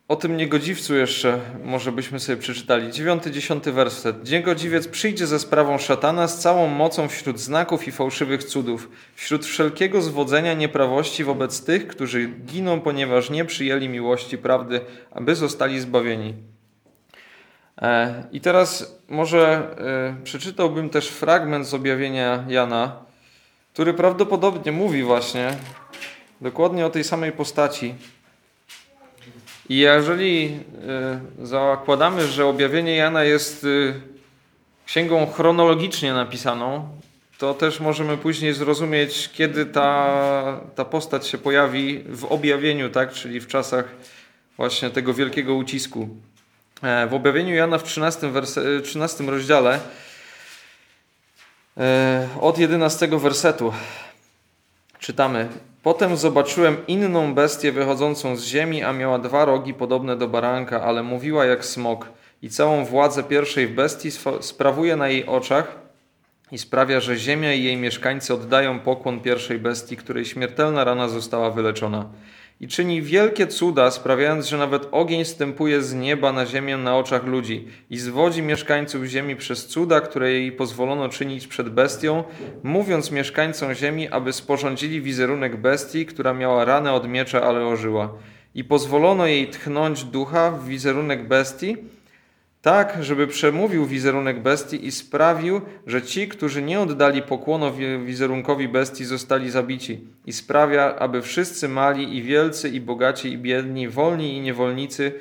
o 0.08 0.16
tym 0.16 0.38
niegodziwcu 0.38 0.96
jeszcze 0.96 1.40
może 1.64 1.92
byśmy 1.92 2.20
sobie 2.20 2.38
przeczytali. 2.38 2.92
Dziewiąty, 2.92 3.32
dziesiąty 3.32 3.72
werset. 3.72 4.32
Niegodziwiec 4.32 4.88
przyjdzie 4.88 5.28
ze 5.28 5.40
sprawą 5.40 5.78
szatana 5.78 6.28
z 6.28 6.40
całą 6.40 6.68
mocą 6.68 7.08
wśród 7.08 7.40
znaków 7.40 7.88
i 7.88 7.92
fałszywych 7.92 8.44
cudów, 8.44 8.90
wśród 9.16 9.46
wszelkiego 9.46 10.02
zwodzenia 10.02 10.54
nieprawości 10.54 11.24
wobec 11.24 11.66
tych, 11.66 11.88
którzy 11.88 12.28
giną, 12.28 12.82
ponieważ 12.82 13.30
nie 13.30 13.46
przyjęli 13.46 13.90
miłości 13.90 14.38
prawdy, 14.38 14.82
aby 15.12 15.36
zostali 15.36 15.80
zbawieni. 15.80 16.34
E, 17.82 18.24
I 18.32 18.42
teraz 18.42 19.00
może 19.10 19.76
e, 20.20 20.24
przeczytałbym 20.24 20.90
też 20.90 21.08
fragment 21.08 21.68
z 21.68 21.74
objawienia 21.74 22.46
Jana, 22.48 23.06
który 23.74 23.94
prawdopodobnie 23.94 24.72
mówi 24.72 25.04
właśnie 25.04 25.58
dokładnie 26.42 26.86
o 26.86 26.90
tej 26.90 27.04
samej 27.04 27.32
postaci. 27.32 27.96
I 29.70 29.78
jeżeli 29.78 30.60
y, 31.42 31.48
zakładamy, 31.48 32.28
że 32.28 32.46
objawienie 32.46 32.96
Jana 32.96 33.24
jest 33.24 33.64
y, 33.64 33.94
księgą 34.86 35.28
chronologicznie 35.28 36.14
napisaną, 36.14 36.90
to 37.38 37.54
też 37.54 37.80
możemy 37.80 38.18
później 38.18 38.54
zrozumieć, 38.54 39.30
kiedy 39.34 39.66
ta, 39.66 40.62
ta 40.76 40.86
postać 40.86 41.28
się 41.28 41.38
pojawi 41.38 42.04
w 42.10 42.26
objawieniu, 42.26 42.90
tak? 42.90 43.12
czyli 43.14 43.40
w 43.40 43.48
czasach 43.48 43.86
właśnie 44.58 44.90
tego 44.90 45.14
wielkiego 45.14 45.56
ucisku. 45.56 46.10
E, 46.82 47.08
w 47.08 47.14
objawieniu 47.14 47.56
Jana 47.56 47.78
w 47.78 47.84
13, 47.84 48.30
werse, 48.30 48.82
13 48.82 49.24
rozdziale 49.24 49.80
e, 51.78 52.30
od 52.42 52.58
11 52.58 53.08
wersetu 53.08 53.74
czytamy 55.00 55.50
Potem 55.86 56.18
zobaczyłem 56.18 56.78
inną 56.88 57.34
bestię 57.34 57.72
wychodzącą 57.72 58.36
z 58.36 58.44
ziemi, 58.44 58.84
a 58.84 58.94
miała 58.94 59.20
dwa 59.20 59.46
rogi 59.46 59.74
podobne 59.74 60.18
do 60.18 60.28
baranka, 60.28 60.82
ale 60.82 61.04
mówiła 61.04 61.46
jak 61.46 61.66
smok. 61.66 62.10
I 62.42 62.50
całą 62.50 62.86
władzę 62.86 63.24
pierwszej 63.24 63.68
bestii 63.68 64.10
sprawuje 64.40 64.96
na 64.96 65.08
jej 65.08 65.26
oczach 65.26 65.80
i 66.52 66.58
sprawia, 66.58 67.00
że 67.00 67.18
ziemia 67.18 67.54
i 67.54 67.64
jej 67.64 67.78
mieszkańcy 67.78 68.34
oddają 68.34 68.80
pokłon 68.80 69.20
pierwszej 69.20 69.60
bestii, 69.60 69.98
której 69.98 70.26
śmiertelna 70.26 70.84
rana 70.84 71.08
została 71.08 71.52
wyleczona 71.52 72.06
i 72.60 72.68
czyni 72.68 73.02
wielkie 73.02 73.48
cuda, 73.48 73.92
sprawiając, 73.92 74.46
że 74.48 74.58
nawet 74.58 74.88
ogień 74.92 75.26
stępuje 75.26 75.82
z 75.82 75.94
nieba 75.94 76.32
na 76.32 76.46
ziemię 76.46 76.78
na 76.78 76.98
oczach 76.98 77.26
ludzi 77.26 77.68
i 77.90 77.98
zwodzi 77.98 78.42
mieszkańców 78.42 79.06
ziemi 79.06 79.36
przez 79.36 79.68
cuda, 79.68 80.02
które 80.02 80.32
jej 80.32 80.52
pozwolono 80.52 81.10
czynić 81.10 81.48
przed 81.48 81.70
bestią, 81.70 82.24
mówiąc 82.64 83.12
mieszkańcom 83.12 83.74
ziemi, 83.74 84.10
aby 84.10 84.34
sporządzili 84.34 85.02
wizerunek 85.02 85.58
bestii, 85.58 86.06
która 86.06 86.34
miała 86.34 86.66
ranę 86.66 86.94
od 86.94 87.08
miecza, 87.08 87.44
ale 87.44 87.68
ożyła. 87.68 88.14
I 88.56 88.64
pozwolono 88.64 89.28
jej 89.28 89.50
tchnąć 89.50 90.04
ducha 90.04 90.52
w 90.52 90.68
wizerunek 90.68 91.28
bestii, 91.28 91.78
tak, 92.66 92.98
żeby 93.04 93.28
przemówił 93.28 93.86
wizerunek 93.86 94.40
bestii 94.40 94.88
i 94.88 94.92
sprawił, 94.92 95.62
że 95.88 96.02
ci, 96.02 96.28
którzy 96.28 96.62
nie 96.62 96.80
oddali 96.80 97.22
pokłonu 97.22 97.72
wizerunkowi 98.06 98.68
bestii, 98.68 99.06
zostali 99.06 99.52
zabici. 99.52 100.00
I 100.26 100.34
sprawia, 100.34 100.96
aby 100.96 101.22
wszyscy 101.22 101.70
mali 101.70 102.18
i 102.18 102.24
wielcy, 102.24 102.70
i 102.70 102.82
bogaci, 102.82 103.32
i 103.32 103.38
biedni, 103.38 103.90
wolni 103.90 104.38
i 104.38 104.42
niewolnicy 104.42 105.12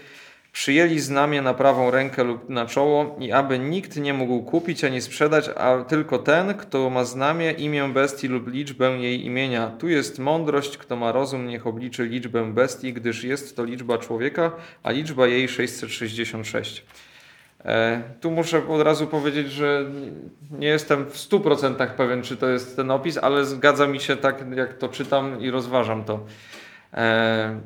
przyjęli 0.52 0.98
znamię 0.98 1.42
na 1.42 1.54
prawą 1.54 1.90
rękę 1.90 2.24
lub 2.24 2.48
na 2.48 2.66
czoło 2.66 3.16
i 3.20 3.32
aby 3.32 3.58
nikt 3.58 3.96
nie 3.96 4.14
mógł 4.14 4.42
kupić 4.42 4.84
ani 4.84 5.00
sprzedać, 5.00 5.50
a 5.56 5.84
tylko 5.88 6.18
ten, 6.18 6.54
kto 6.54 6.90
ma 6.90 7.04
znamię, 7.04 7.52
imię 7.52 7.90
bestii 7.94 8.28
lub 8.28 8.48
liczbę 8.48 8.90
jej 8.90 9.26
imienia. 9.26 9.70
Tu 9.78 9.88
jest 9.88 10.18
mądrość, 10.18 10.76
kto 10.76 10.96
ma 10.96 11.12
rozum, 11.12 11.48
niech 11.48 11.66
obliczy 11.66 12.04
liczbę 12.06 12.52
bestii, 12.52 12.92
gdyż 12.92 13.24
jest 13.24 13.56
to 13.56 13.64
liczba 13.64 13.98
człowieka, 13.98 14.52
a 14.82 14.90
liczba 14.90 15.26
jej 15.26 15.48
666. 15.48 16.84
E, 17.64 18.02
tu 18.20 18.30
muszę 18.30 18.68
od 18.68 18.82
razu 18.82 19.06
powiedzieć, 19.06 19.50
że 19.50 19.84
nie 20.50 20.68
jestem 20.68 21.06
w 21.06 21.16
100% 21.16 21.86
pewien, 21.86 22.22
czy 22.22 22.36
to 22.36 22.48
jest 22.48 22.76
ten 22.76 22.90
opis, 22.90 23.18
ale 23.18 23.44
zgadza 23.44 23.86
mi 23.86 24.00
się 24.00 24.16
tak, 24.16 24.44
jak 24.56 24.74
to 24.74 24.88
czytam 24.88 25.40
i 25.40 25.50
rozważam 25.50 26.04
to. 26.04 26.20
E, 26.94 27.60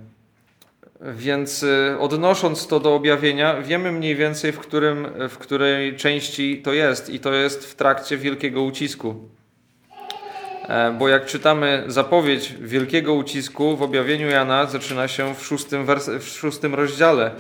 więc 1.01 1.63
e, 1.63 1.99
odnosząc 1.99 2.67
to 2.67 2.81
do 2.81 2.95
objawienia, 2.95 3.63
wiemy 3.63 3.93
mniej 3.93 4.17
więcej, 4.17 4.53
w, 4.53 4.59
którym, 4.59 5.07
w 5.29 5.39
której 5.39 5.97
części 5.97 6.63
to 6.63 6.73
jest, 6.73 7.11
i 7.11 7.21
to 7.21 7.33
jest 7.33 7.73
w 7.73 7.75
trakcie 7.75 8.17
wielkiego 8.17 8.63
ucisku. 8.63 9.29
Bo 10.99 11.09
jak 11.09 11.27
czytamy 11.27 11.85
zapowiedź 11.87 12.55
wielkiego 12.61 13.15
ucisku 13.15 13.77
w 13.77 13.83
objawieniu 13.83 14.29
Jana, 14.29 14.67
zaczyna 14.67 15.09
się 15.09 15.35
w 15.35 15.45
szóstym, 15.47 15.87
w 16.21 16.29
szóstym 16.29 16.75
rozdziale. 16.75 17.31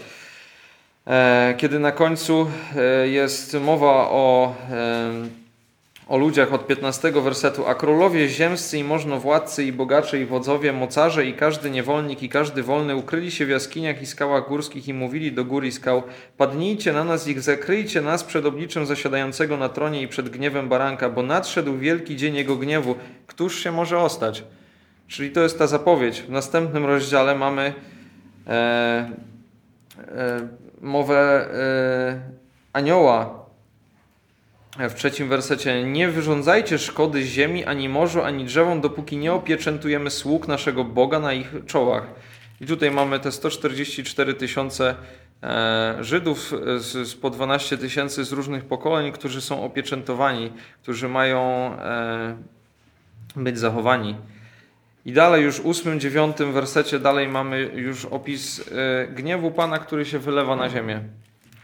E, 1.08 1.54
kiedy 1.56 1.78
na 1.78 1.92
końcu 1.92 2.46
e, 2.76 3.08
jest 3.08 3.56
mowa 3.60 4.10
o, 4.10 4.54
e, 4.70 5.10
o 6.08 6.16
ludziach 6.16 6.52
od 6.52 6.66
15 6.66 7.12
wersetu, 7.12 7.66
a 7.66 7.74
królowie 7.74 8.28
ziemscy 8.28 8.78
i 8.78 8.84
możnowładcy 8.84 9.64
i 9.64 9.72
bogacze 9.72 10.20
i 10.20 10.26
wodzowie, 10.26 10.72
mocarze 10.72 11.26
i 11.26 11.34
każdy 11.34 11.70
niewolnik 11.70 12.22
i 12.22 12.28
każdy 12.28 12.62
wolny 12.62 12.96
ukryli 12.96 13.30
się 13.30 13.46
w 13.46 13.48
jaskiniach 13.48 14.02
i 14.02 14.06
skałach 14.06 14.48
górskich 14.48 14.88
i 14.88 14.94
mówili 14.94 15.32
do 15.32 15.44
gór 15.44 15.64
i 15.64 15.72
skał, 15.72 16.02
padnijcie 16.36 16.92
na 16.92 17.04
nas 17.04 17.28
i 17.28 17.40
zakryjcie 17.40 18.00
nas 18.00 18.24
przed 18.24 18.46
obliczem 18.46 18.86
zasiadającego 18.86 19.56
na 19.56 19.68
tronie 19.68 20.02
i 20.02 20.08
przed 20.08 20.28
gniewem 20.28 20.68
baranka, 20.68 21.10
bo 21.10 21.22
nadszedł 21.22 21.78
wielki 21.78 22.16
dzień 22.16 22.34
jego 22.34 22.56
gniewu, 22.56 22.94
któż 23.26 23.62
się 23.62 23.72
może 23.72 23.98
ostać? 23.98 24.44
Czyli 25.06 25.30
to 25.30 25.40
jest 25.40 25.58
ta 25.58 25.66
zapowiedź. 25.66 26.22
W 26.22 26.30
następnym 26.30 26.84
rozdziale 26.84 27.34
mamy 27.34 27.74
e, 28.46 29.10
e, 30.08 30.67
mowę 30.80 31.48
e, 31.54 32.20
anioła 32.72 33.46
w 34.78 34.94
trzecim 34.94 35.28
wersecie. 35.28 35.84
Nie 35.84 36.08
wyrządzajcie 36.08 36.78
szkody 36.78 37.22
ziemi, 37.22 37.64
ani 37.64 37.88
morzu, 37.88 38.22
ani 38.22 38.44
drzewom, 38.44 38.80
dopóki 38.80 39.16
nie 39.16 39.32
opieczętujemy 39.32 40.10
sług 40.10 40.48
naszego 40.48 40.84
Boga 40.84 41.20
na 41.20 41.32
ich 41.32 41.52
czołach. 41.66 42.06
I 42.60 42.66
tutaj 42.66 42.90
mamy 42.90 43.20
te 43.20 43.32
144 43.32 44.34
tysiące 44.34 44.94
e, 45.42 45.96
Żydów 46.00 46.54
z, 46.78 47.08
z 47.08 47.14
po 47.14 47.30
12 47.30 47.78
tysięcy 47.78 48.24
z 48.24 48.32
różnych 48.32 48.64
pokoleń, 48.64 49.12
którzy 49.12 49.40
są 49.40 49.64
opieczętowani, 49.64 50.52
którzy 50.82 51.08
mają 51.08 51.40
e, 51.78 52.36
być 53.36 53.58
zachowani. 53.58 54.16
I 55.08 55.12
dalej 55.12 55.44
już 55.44 55.60
w 55.60 55.66
ósmym, 55.66 56.00
dziewiątym 56.00 56.52
wersecie 56.52 56.98
dalej 56.98 57.28
mamy 57.28 57.60
już 57.60 58.04
opis 58.04 58.60
e, 58.60 59.06
gniewu 59.06 59.50
Pana, 59.50 59.78
który 59.78 60.04
się 60.04 60.18
wylewa 60.18 60.56
na 60.56 60.70
ziemię. 60.70 61.00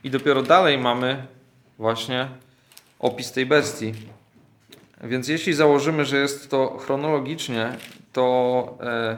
I 0.05 0.11
dopiero 0.11 0.43
dalej 0.43 0.79
mamy 0.79 1.27
właśnie 1.79 2.29
opis 2.99 3.33
tej 3.33 3.47
bestii. 3.47 3.95
Więc 5.01 5.29
jeśli 5.29 5.55
założymy, 5.55 6.05
że 6.05 6.17
jest 6.17 6.51
to 6.51 6.79
chronologicznie, 6.79 7.73
to 8.13 8.79
e, 8.81 9.17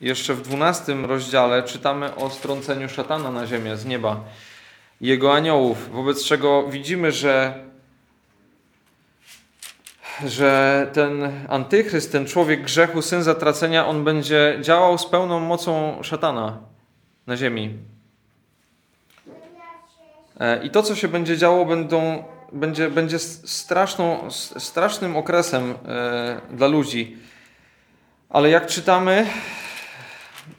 jeszcze 0.00 0.34
w 0.34 0.42
dwunastym 0.42 1.04
rozdziale 1.04 1.62
czytamy 1.62 2.14
o 2.14 2.30
strąceniu 2.30 2.88
szatana 2.88 3.30
na 3.30 3.46
ziemię 3.46 3.76
z 3.76 3.84
nieba 3.86 4.24
jego 5.00 5.34
aniołów, 5.34 5.90
wobec 5.92 6.24
czego 6.24 6.68
widzimy, 6.68 7.12
że 7.12 7.64
że 10.26 10.86
ten 10.92 11.32
antychryst, 11.48 12.12
ten 12.12 12.26
człowiek 12.26 12.62
grzechu, 12.62 13.02
syn 13.02 13.22
zatracenia, 13.22 13.86
on 13.86 14.04
będzie 14.04 14.58
działał 14.60 14.98
z 14.98 15.06
pełną 15.06 15.40
mocą 15.40 15.98
szatana 16.02 16.58
na 17.26 17.36
ziemi. 17.36 17.78
E, 20.40 20.64
I 20.64 20.70
to, 20.70 20.82
co 20.82 20.94
się 20.94 21.08
będzie 21.08 21.38
działo, 21.38 21.64
będą, 21.64 22.24
będzie, 22.52 22.90
będzie 22.90 23.18
straszną, 23.18 24.30
strasznym 24.58 25.16
okresem 25.16 25.74
e, 25.88 26.40
dla 26.50 26.66
ludzi. 26.66 27.16
Ale 28.30 28.50
jak 28.50 28.66
czytamy, 28.66 29.26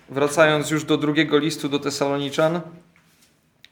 wracając 0.10 0.72
już 0.72 0.86
do 0.86 0.98
drugiego 0.98 1.38
listu 1.38 1.70
do 1.70 1.80
Tesaloniczan, 1.80 2.62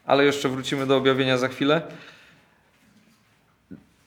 ale 0.05 0.25
jeszcze 0.25 0.49
wrócimy 0.49 0.87
do 0.87 0.97
objawienia 0.97 1.37
za 1.37 1.47
chwilę. 1.47 1.81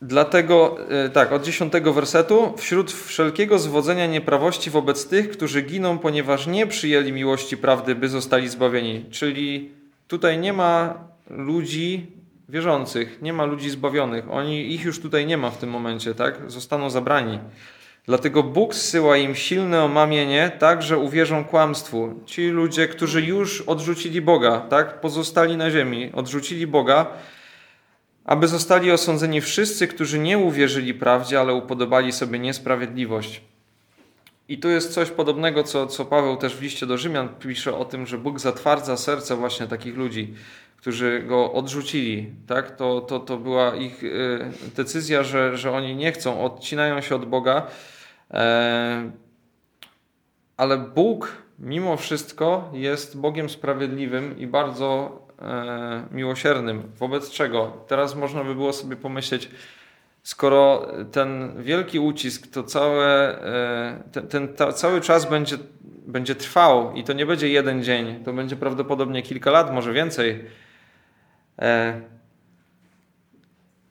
Dlatego, 0.07 0.77
e, 0.91 1.09
tak, 1.09 1.33
od 1.33 1.45
dziesiątego 1.45 1.93
wersetu, 1.93 2.53
wśród 2.57 2.93
wszelkiego 2.93 3.59
zwodzenia 3.59 4.07
nieprawości 4.07 4.71
wobec 4.71 5.09
tych, 5.09 5.31
którzy 5.31 5.63
giną, 5.63 5.99
ponieważ 5.99 6.47
nie 6.47 6.67
przyjęli 6.67 7.13
miłości 7.13 7.57
prawdy, 7.57 7.95
by 7.95 8.09
zostali 8.09 8.49
zbawieni. 8.49 9.05
Czyli 9.11 9.71
tutaj 10.09 10.39
nie 10.39 10.53
ma 10.53 10.95
ludzi 11.31 12.07
wierzących, 12.49 13.23
nie 13.23 13.33
ma 13.33 13.45
ludzi 13.45 13.71
zbawionych. 13.71 14.31
Oni, 14.31 14.75
ich 14.75 14.85
już 14.85 15.01
tutaj 15.01 15.27
nie 15.27 15.37
ma 15.37 15.51
w 15.51 15.59
tym 15.59 15.71
momencie, 15.71 16.15
tak? 16.15 16.41
Zostaną 16.47 16.91
zabrani. 16.91 17.39
Dlatego 18.07 18.43
Bóg 18.43 18.75
zsyła 18.75 19.17
im 19.17 19.35
silne 19.35 19.85
omamienie, 19.85 20.53
tak, 20.59 20.83
że 20.83 20.99
uwierzą 20.99 21.45
kłamstwu. 21.45 22.21
Ci 22.27 22.49
ludzie, 22.49 22.89
którzy 22.89 23.23
już 23.23 23.61
odrzucili 23.61 24.21
Boga, 24.21 24.61
tak, 24.61 25.01
pozostali 25.01 25.57
na 25.57 25.71
ziemi, 25.71 26.11
odrzucili 26.15 26.67
Boga, 26.67 27.07
aby 28.25 28.49
zostali 28.49 28.91
osądzeni 28.91 29.41
wszyscy, 29.41 29.89
którzy 29.89 30.19
nie 30.19 30.39
uwierzyli 30.39 30.95
prawdzie, 30.95 31.41
ale 31.41 31.55
upodobali 31.55 32.13
sobie 32.13 32.39
niesprawiedliwość. 32.39 33.41
I 34.49 34.59
tu 34.59 34.69
jest 34.69 34.93
coś 34.93 35.11
podobnego, 35.11 35.63
co, 35.63 35.87
co 35.87 36.05
Paweł 36.05 36.37
też 36.37 36.57
w 36.57 36.63
liście 36.63 36.87
do 36.87 36.99
Rzymian 36.99 37.29
pisze 37.29 37.77
o 37.77 37.85
tym, 37.85 38.07
że 38.07 38.19
Bóg 38.19 38.41
zatwardza 38.41 38.97
serce 38.97 39.37
właśnie 39.37 39.67
takich 39.67 39.97
ludzi, 39.97 40.35
którzy 40.77 41.23
go 41.27 41.53
odrzucili. 41.53 42.31
Tak? 42.47 42.77
To, 42.77 43.01
to, 43.01 43.21
to 43.21 43.37
była 43.37 43.75
ich 43.75 44.05
y, 44.05 44.51
decyzja, 44.77 45.23
że, 45.23 45.57
że 45.57 45.73
oni 45.73 45.97
nie 45.97 46.13
chcą, 46.13 46.45
odcinają 46.45 47.01
się 47.01 47.15
od 47.15 47.25
Boga. 47.25 47.67
E, 48.31 49.11
ale 50.57 50.79
Bóg 50.79 51.33
mimo 51.59 51.97
wszystko 51.97 52.71
jest 52.73 53.21
Bogiem 53.21 53.49
sprawiedliwym 53.49 54.39
i 54.39 54.47
bardzo 54.47 55.19
miłosiernym. 56.11 56.83
Wobec 56.99 57.31
czego 57.31 57.73
teraz 57.89 58.15
można 58.15 58.45
by 58.45 58.55
było 58.55 58.73
sobie 58.73 58.97
pomyśleć, 58.97 59.51
skoro 60.23 60.87
ten 61.13 61.63
wielki 61.63 61.99
ucisk, 61.99 62.47
to 62.47 62.63
całe, 62.63 63.43
e, 63.43 64.03
ten, 64.13 64.29
ten 64.29 64.49
ta, 64.49 64.73
cały 64.73 65.01
czas 65.01 65.31
będzie, 65.31 65.59
będzie 66.07 66.35
trwał 66.35 66.95
i 66.95 67.05
to 67.05 67.13
nie 67.13 67.27
będzie 67.27 67.49
jeden 67.49 67.83
dzień, 67.83 68.25
to 68.25 68.33
będzie 68.33 68.57
prawdopodobnie 68.57 69.23
kilka 69.23 69.51
lat, 69.51 69.75
może 69.75 69.93
więcej, 69.93 70.45
e, 71.59 72.01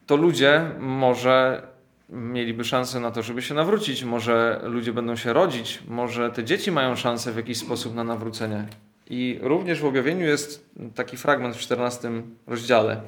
to 0.06 0.16
ludzie 0.16 0.72
może 0.80 1.68
mieliby 2.10 2.64
szansę 2.64 3.00
na 3.00 3.12
to, 3.12 3.22
żeby 3.22 3.42
się 3.42 3.54
nawrócić, 3.54 4.04
może 4.04 4.62
ludzie 4.64 4.94
będą 4.94 5.16
się 5.16 5.34
rodzić, 5.34 5.80
może 5.88 6.32
te 6.32 6.44
dzieci 6.44 6.72
mają 6.72 6.96
szansę 6.96 7.32
w 7.32 7.38
jakiś 7.38 7.58
sposób 7.58 7.96
na 7.96 8.04
nawrócenie. 8.04 8.68
I 9.10 9.40
również 9.42 9.80
w 9.82 9.86
objawieniu 9.86 10.26
jest 10.26 10.70
taki 10.96 11.18
fragment 11.18 11.56
w 11.56 11.60
14 11.60 12.12
rozdziale. 12.48 13.02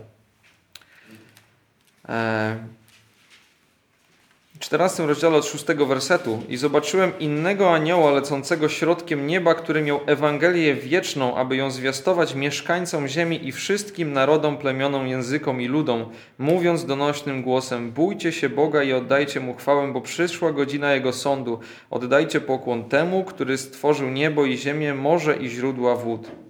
E, 2.10 2.58
14 4.66 5.06
rozdziale 5.06 5.38
od 5.38 5.46
6 5.46 5.66
wersetu 5.66 6.44
i 6.50 6.58
zobaczyłem 6.58 7.20
innego 7.20 7.74
anioła 7.74 8.12
lecącego 8.12 8.70
środkiem 8.70 9.28
nieba, 9.28 9.56
który 9.56 9.82
miał 9.82 10.00
Ewangelię 10.06 10.76
wieczną, 10.76 11.36
aby 11.36 11.56
ją 11.56 11.72
zwiastować 11.72 12.36
mieszkańcom 12.36 13.08
ziemi 13.08 13.48
i 13.48 13.52
wszystkim 13.52 14.14
narodom, 14.14 14.58
plemionom, 14.58 15.08
językom 15.08 15.62
i 15.62 15.68
ludom, 15.68 16.06
mówiąc 16.38 16.86
donośnym 16.86 17.42
głosem: 17.42 17.92
Bójcie 17.92 18.32
się 18.32 18.50
Boga 18.50 18.84
i 18.84 18.94
oddajcie 18.94 19.40
mu 19.40 19.54
chwałę, 19.54 19.94
bo 19.94 20.02
przyszła 20.02 20.52
godzina 20.52 20.94
jego 20.94 21.14
sądu. 21.14 21.60
Oddajcie 21.90 22.42
pokłon 22.42 22.84
temu, 22.84 23.24
który 23.24 23.58
stworzył 23.58 24.10
niebo 24.10 24.46
i 24.46 24.58
ziemię, 24.58 24.94
morze 24.94 25.38
i 25.38 25.50
źródła 25.50 25.96
wód. 25.96 26.45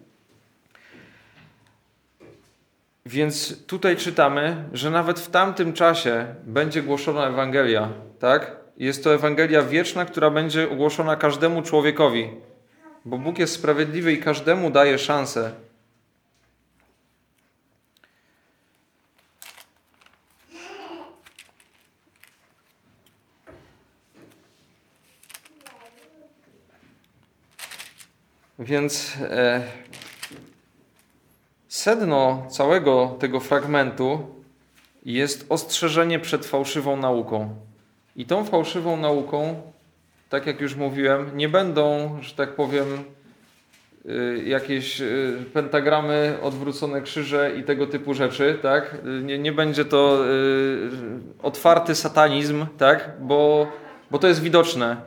Więc 3.06 3.66
tutaj 3.66 3.98
czytamy, 3.98 4.70
że 4.74 4.90
nawet 4.90 5.20
w 5.20 5.30
tamtym 5.30 5.74
czasie 5.74 6.36
będzie 6.44 6.84
głoszona 6.84 7.28
Ewangelia, 7.28 7.90
tak? 8.20 8.58
Jest 8.78 9.04
to 9.04 9.14
Ewangelia 9.14 9.64
wieczna, 9.64 10.06
która 10.06 10.30
będzie 10.30 10.72
ogłoszona 10.72 11.16
każdemu 11.16 11.62
człowiekowi, 11.62 12.30
bo 13.06 13.18
Bóg 13.18 13.40
jest 13.40 13.54
sprawiedliwy 13.54 14.14
i 14.14 14.18
każdemu 14.18 14.70
daje 14.70 14.98
szansę. 14.98 15.52
Więc 28.60 29.18
e, 29.22 29.64
Sedno 31.76 32.46
całego 32.50 33.16
tego 33.20 33.40
fragmentu 33.40 34.28
jest 35.06 35.46
ostrzeżenie 35.50 36.20
przed 36.20 36.46
fałszywą 36.46 36.98
nauką. 36.98 37.56
I 38.16 38.26
tą 38.26 38.46
fałszywą 38.46 38.98
nauką, 38.98 39.62
tak 40.30 40.48
jak 40.48 40.62
już 40.62 40.76
mówiłem, 40.76 41.38
nie 41.38 41.50
będą, 41.50 42.18
że 42.22 42.36
tak 42.36 42.56
powiem, 42.56 42.86
y, 44.06 44.44
jakieś 44.46 45.02
y, 45.02 45.44
pentagramy, 45.54 46.38
odwrócone 46.42 47.02
krzyże 47.02 47.52
i 47.58 47.64
tego 47.64 47.88
typu 47.88 48.14
rzeczy, 48.14 48.60
tak? 48.62 48.98
Nie, 49.24 49.40
nie 49.40 49.52
będzie 49.52 49.86
to 49.86 50.26
y, 50.28 50.90
otwarty 51.44 51.96
satanizm, 51.96 52.66
tak? 52.78 53.12
Bo, 53.20 53.68
bo 54.12 54.20
to 54.20 54.28
jest 54.28 54.42
widoczne. 54.42 54.98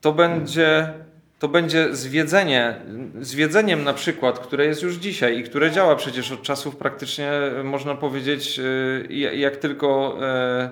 To 0.00 0.12
będzie 0.12 0.94
to 1.38 1.48
będzie 1.48 1.96
zwiedzenie, 1.96 2.80
zwiedzeniem 3.20 3.84
na 3.84 3.94
przykład, 3.94 4.38
które 4.38 4.66
jest 4.66 4.82
już 4.82 4.94
dzisiaj 4.94 5.38
i 5.38 5.42
które 5.42 5.70
działa 5.70 5.96
przecież 5.96 6.32
od 6.32 6.42
czasów 6.42 6.76
praktycznie, 6.76 7.30
można 7.64 7.94
powiedzieć, 7.94 8.58
y, 8.58 9.14
jak 9.34 9.56
tylko 9.56 10.18
e, 10.22 10.70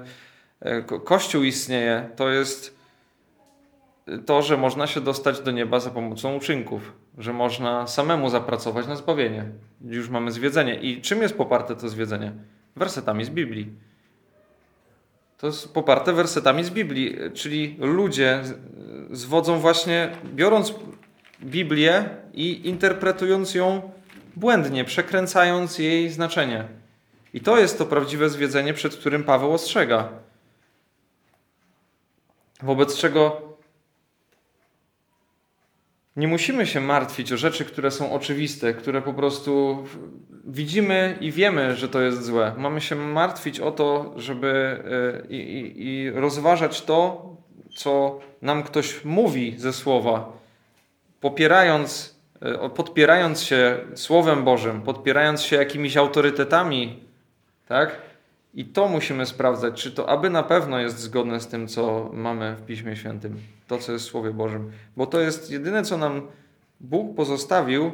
e, 0.61 0.83
Kościół 0.83 1.43
istnieje, 1.43 2.09
to 2.17 2.31
jest 2.31 2.75
to, 4.27 4.43
że 4.43 4.57
można 4.57 4.87
się 4.87 5.01
dostać 5.01 5.41
do 5.41 5.51
nieba 5.51 5.81
za 5.81 5.91
pomocą 5.91 6.37
uczynków, 6.37 6.93
że 7.19 7.33
można 7.33 7.87
samemu 7.87 8.31
zapracować 8.31 8.87
na 8.87 8.97
zbawienie. 8.97 9.45
Już 9.85 10.09
mamy 10.09 10.33
zwiedzenie. 10.33 10.75
I 10.75 11.03
czym 11.03 11.23
jest 11.23 11.37
poparte 11.37 11.77
to 11.77 11.89
zwiedzenie? 11.89 12.33
Wersetami 12.77 13.25
z 13.25 13.31
Biblii. 13.31 13.73
To 15.39 15.47
jest 15.47 15.75
poparte 15.75 16.13
wersetami 16.13 16.65
z 16.65 16.71
Biblii, 16.71 17.17
czyli 17.35 17.77
ludzie 17.79 18.43
zwodzą 19.11 19.59
właśnie, 19.59 20.11
biorąc 20.35 20.75
Biblię 21.43 22.09
i 22.35 22.69
interpretując 22.69 23.55
ją 23.55 23.93
błędnie, 24.37 24.85
przekręcając 24.85 25.79
jej 25.79 26.11
znaczenie. 26.11 26.69
I 27.35 27.41
to 27.41 27.59
jest 27.59 27.79
to 27.79 27.87
prawdziwe 27.87 28.31
zwiedzenie, 28.31 28.75
przed 28.75 28.97
którym 28.97 29.25
Paweł 29.25 29.53
ostrzega. 29.53 30.09
Wobec 32.63 32.97
czego 32.97 33.43
nie 36.17 36.29
musimy 36.29 36.67
się 36.67 36.81
martwić 36.81 37.33
o 37.33 37.37
rzeczy, 37.37 37.65
które 37.65 37.91
są 37.91 38.13
oczywiste, 38.13 38.75
które 38.75 39.03
po 39.03 39.15
prostu 39.15 39.85
widzimy 40.47 41.19
i 41.21 41.33
wiemy, 41.33 41.77
że 41.77 41.89
to 41.89 42.01
jest 42.01 42.25
złe. 42.25 42.53
Mamy 42.57 42.81
się 42.81 42.97
martwić 42.97 43.61
o 43.61 43.71
to, 43.71 44.13
żeby 44.17 44.81
e, 45.23 45.27
i, 45.27 45.37
i, 45.37 45.87
i 45.87 46.11
rozważać 46.11 46.83
to, 46.83 47.31
co 47.77 48.21
nam 48.43 48.63
ktoś 48.63 49.05
mówi 49.05 49.55
ze 49.59 49.73
słowa, 49.73 50.33
popierając, 51.21 52.17
e, 52.41 52.71
podpierając 52.71 53.43
się 53.43 53.79
Słowem 53.95 54.45
Bożym, 54.45 54.83
podpierając 54.83 55.43
się 55.43 55.57
jakimiś 55.57 55.97
autorytetami, 55.97 57.01
tak? 57.69 58.03
I 58.55 58.65
to 58.65 58.89
musimy 58.89 59.27
sprawdzać, 59.27 59.83
czy 59.83 59.93
to 59.93 60.09
aby 60.09 60.31
na 60.31 60.43
pewno 60.43 60.79
jest 60.79 60.99
zgodne 60.99 61.41
z 61.41 61.47
tym, 61.47 61.69
co 61.69 62.11
mamy 62.13 62.57
w 62.57 62.67
Piśmie 62.67 62.97
Świętym, 62.97 63.37
to, 63.69 63.79
co 63.79 63.93
jest 63.93 64.05
w 64.05 64.09
Słowie 64.09 64.31
Bożym. 64.31 64.73
Bo 64.97 65.07
to 65.07 65.21
jest 65.21 65.51
jedyne, 65.51 65.83
co 65.83 65.99
nam 65.99 66.23
Bóg 66.81 67.17
pozostawił, 67.17 67.93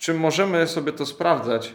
czym 0.00 0.18
możemy 0.18 0.66
sobie 0.66 0.92
to 0.92 1.06
sprawdzać. 1.06 1.74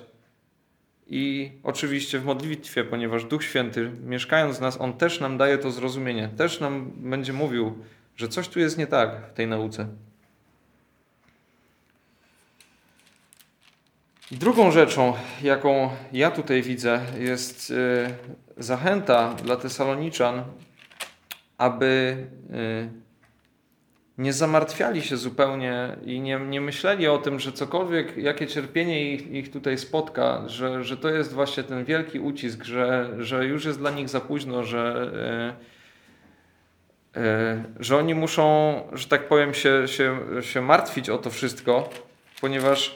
I 1.07 1.51
oczywiście 1.63 2.19
w 2.19 2.25
modlitwie, 2.25 2.83
ponieważ 2.83 3.25
Duch 3.25 3.43
Święty, 3.43 3.91
mieszkając 4.03 4.57
w 4.57 4.61
nas, 4.61 4.81
On 4.81 4.93
też 4.93 5.19
nam 5.19 5.37
daje 5.37 5.57
to 5.57 5.71
zrozumienie, 5.71 6.29
też 6.37 6.59
nam 6.59 6.91
będzie 6.95 7.33
mówił, 7.33 7.83
że 8.15 8.27
coś 8.27 8.47
tu 8.47 8.59
jest 8.59 8.77
nie 8.77 8.87
tak 8.87 9.09
w 9.31 9.33
tej 9.33 9.47
nauce. 9.47 9.87
Drugą 14.31 14.71
rzeczą, 14.71 15.13
jaką 15.41 15.89
ja 16.11 16.31
tutaj 16.31 16.61
widzę, 16.61 17.01
jest 17.19 17.71
y, 17.71 18.09
zachęta 18.57 19.33
dla 19.33 19.55
Tesaloniczan, 19.55 20.43
aby 21.57 22.17
y, 22.51 23.04
nie 24.17 24.33
zamartwiali 24.33 25.01
się 25.01 25.17
zupełnie 25.17 25.97
i 26.05 26.21
nie, 26.21 26.39
nie 26.39 26.61
myśleli 26.61 27.07
o 27.07 27.17
tym, 27.17 27.39
że 27.39 27.51
cokolwiek, 27.51 28.17
jakie 28.17 28.47
cierpienie 28.47 29.13
ich, 29.13 29.31
ich 29.31 29.51
tutaj 29.51 29.77
spotka, 29.77 30.43
że, 30.47 30.83
że 30.83 30.97
to 30.97 31.09
jest 31.09 31.33
właśnie 31.33 31.63
ten 31.63 31.85
wielki 31.85 32.19
ucisk, 32.19 32.63
że, 32.63 33.15
że 33.17 33.45
już 33.45 33.65
jest 33.65 33.79
dla 33.79 33.91
nich 33.91 34.09
za 34.09 34.21
późno, 34.21 34.63
że, 34.63 35.11
yy, 37.15 37.21
yy, 37.21 37.63
że 37.79 37.97
oni 37.97 38.15
muszą, 38.15 38.79
że 38.93 39.07
tak 39.07 39.27
powiem, 39.27 39.53
się, 39.53 39.87
się, 39.87 40.19
się 40.41 40.61
martwić 40.61 41.09
o 41.09 41.17
to 41.17 41.29
wszystko, 41.29 41.89
ponieważ 42.41 42.95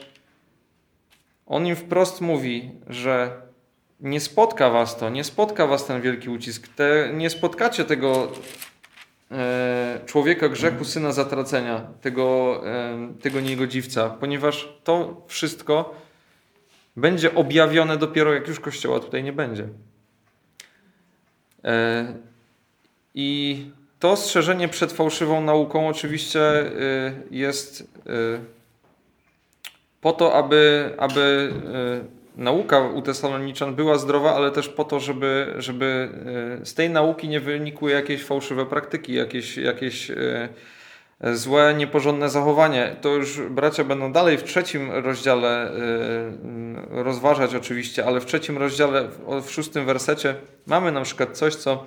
on 1.46 1.68
im 1.68 1.76
wprost 1.76 2.22
mówi, 2.22 2.72
że 2.88 3.42
nie 4.00 4.20
spotka 4.20 4.70
was 4.70 4.98
to, 4.98 5.10
nie 5.10 5.24
spotka 5.24 5.68
was 5.68 5.86
ten 5.86 6.02
wielki 6.02 6.30
ucisk. 6.30 6.68
Te, 6.68 7.12
nie 7.14 7.30
spotkacie 7.30 7.86
tego 7.86 8.32
e, 8.32 8.79
człowieka 10.06 10.50
grzechu, 10.50 10.86
syna 10.86 11.12
zatracenia, 11.12 11.82
tego, 12.02 12.62
e, 12.68 13.14
tego 13.22 13.42
niegodziwca, 13.42 14.10
ponieważ 14.10 14.74
to 14.84 15.22
wszystko 15.28 15.96
będzie 16.96 17.36
objawione 17.36 17.98
dopiero 17.98 18.34
jak 18.34 18.48
już 18.48 18.60
Kościoła 18.60 19.00
tutaj 19.00 19.24
nie 19.24 19.34
będzie. 19.34 19.68
E, 21.64 22.14
I 23.16 23.66
to 24.00 24.12
ostrzeżenie 24.12 24.68
przed 24.68 24.92
fałszywą 24.92 25.42
nauką 25.42 25.88
oczywiście 25.88 26.42
e, 26.42 26.72
jest 27.32 27.82
e, 27.82 28.40
po 30.02 30.14
to, 30.14 30.34
aby, 30.34 30.94
aby 30.98 31.54
nauka 32.40 32.80
u 32.80 33.02
Tesaloniczan 33.02 33.76
była 33.76 33.98
zdrowa, 33.98 34.36
ale 34.36 34.52
też 34.52 34.70
po 34.70 34.84
to, 34.84 35.00
żeby, 35.00 35.54
żeby 35.58 36.10
z 36.64 36.74
tej 36.74 36.90
nauki 36.90 37.28
nie 37.28 37.40
wynikły 37.40 37.92
jakieś 37.92 38.24
fałszywe 38.24 38.66
praktyki, 38.66 39.14
jakieś, 39.14 39.58
jakieś 39.58 40.12
złe, 41.34 41.74
nieporządne 41.78 42.30
zachowanie. 42.30 42.96
To 43.02 43.10
już 43.10 43.42
bracia 43.42 43.84
będą 43.84 44.12
dalej 44.12 44.38
w 44.38 44.44
trzecim 44.44 44.92
rozdziale 44.92 45.72
rozważać 46.90 47.56
oczywiście, 47.56 48.06
ale 48.06 48.20
w 48.20 48.26
trzecim 48.26 48.58
rozdziale, 48.58 49.10
w 49.42 49.52
szóstym 49.52 49.86
wersecie 49.86 50.36
mamy 50.68 50.92
na 50.92 51.02
przykład 51.02 51.38
coś, 51.38 51.56
co 51.56 51.86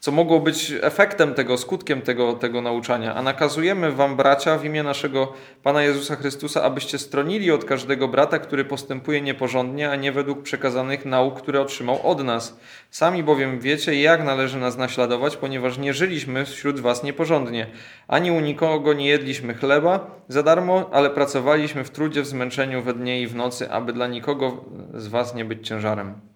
co 0.00 0.12
mogło 0.12 0.40
być 0.40 0.72
efektem 0.82 1.34
tego, 1.34 1.58
skutkiem 1.58 2.02
tego, 2.02 2.32
tego 2.32 2.62
nauczania. 2.62 3.14
A 3.14 3.22
nakazujemy 3.22 3.92
wam, 3.92 4.16
bracia, 4.16 4.58
w 4.58 4.64
imię 4.64 4.82
naszego 4.82 5.32
Pana 5.62 5.82
Jezusa 5.82 6.16
Chrystusa, 6.16 6.62
abyście 6.62 6.98
stronili 6.98 7.50
od 7.50 7.64
każdego 7.64 8.08
brata, 8.08 8.38
który 8.38 8.64
postępuje 8.64 9.20
nieporządnie, 9.20 9.90
a 9.90 9.96
nie 9.96 10.12
według 10.12 10.42
przekazanych 10.42 11.04
nauk, 11.04 11.42
które 11.42 11.60
otrzymał 11.60 12.06
od 12.06 12.24
nas. 12.24 12.60
Sami 12.90 13.22
bowiem 13.22 13.60
wiecie, 13.60 14.00
jak 14.00 14.24
należy 14.24 14.58
nas 14.58 14.76
naśladować, 14.76 15.36
ponieważ 15.36 15.78
nie 15.78 15.94
żyliśmy 15.94 16.44
wśród 16.44 16.80
was 16.80 17.02
nieporządnie. 17.02 17.66
Ani 18.08 18.30
u 18.30 18.40
nikogo 18.40 18.92
nie 18.92 19.08
jedliśmy 19.08 19.54
chleba 19.54 20.10
za 20.28 20.42
darmo, 20.42 20.90
ale 20.92 21.10
pracowaliśmy 21.10 21.84
w 21.84 21.90
trudzie, 21.90 22.22
w 22.22 22.26
zmęczeniu 22.26 22.82
we 22.82 22.94
dnie 22.94 23.22
i 23.22 23.26
w 23.26 23.34
nocy, 23.34 23.70
aby 23.70 23.92
dla 23.92 24.06
nikogo 24.06 24.64
z 24.94 25.08
was 25.08 25.34
nie 25.34 25.44
być 25.44 25.68
ciężarem. 25.68 26.27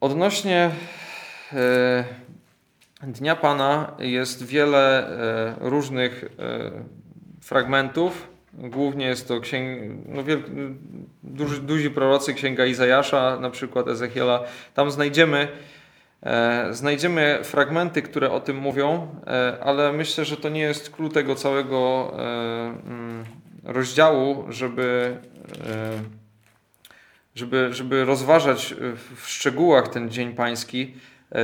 Odnośnie 0.00 0.70
e, 1.52 2.04
Dnia 3.02 3.36
Pana 3.36 3.96
jest 3.98 4.46
wiele 4.46 5.08
e, 5.08 5.54
różnych 5.60 6.24
e, 6.24 6.70
fragmentów. 7.40 8.28
Głównie 8.52 9.06
jest 9.06 9.28
to 9.28 9.40
księg, 9.40 9.92
no 10.08 10.24
wiel, 10.24 10.42
duży, 11.22 11.60
duzi 11.60 11.90
prorocy, 11.90 12.34
księga 12.34 12.66
Izajasza, 12.66 13.38
na 13.40 13.50
przykład 13.50 13.88
Ezechiela. 13.88 14.44
Tam 14.74 14.90
znajdziemy, 14.90 15.48
znajdziemy 16.70 17.38
fragmenty, 17.42 18.02
które 18.02 18.30
o 18.30 18.40
tym 18.40 18.56
mówią, 18.56 19.14
ale 19.62 19.92
myślę, 19.92 20.24
że 20.24 20.36
to 20.36 20.48
nie 20.48 20.60
jest 20.60 20.90
klucz 20.90 21.14
tego 21.14 21.34
całego 21.34 22.12
mm, 22.86 23.24
rozdziału, 23.64 24.44
żeby 24.48 25.16
żeby, 27.34 27.68
żeby 27.72 28.04
rozważać 28.04 28.74
w 29.16 29.28
szczegółach 29.28 29.88
ten 29.88 30.10
Dzień 30.10 30.34
Pański. 30.34 30.94
E, 31.32 31.42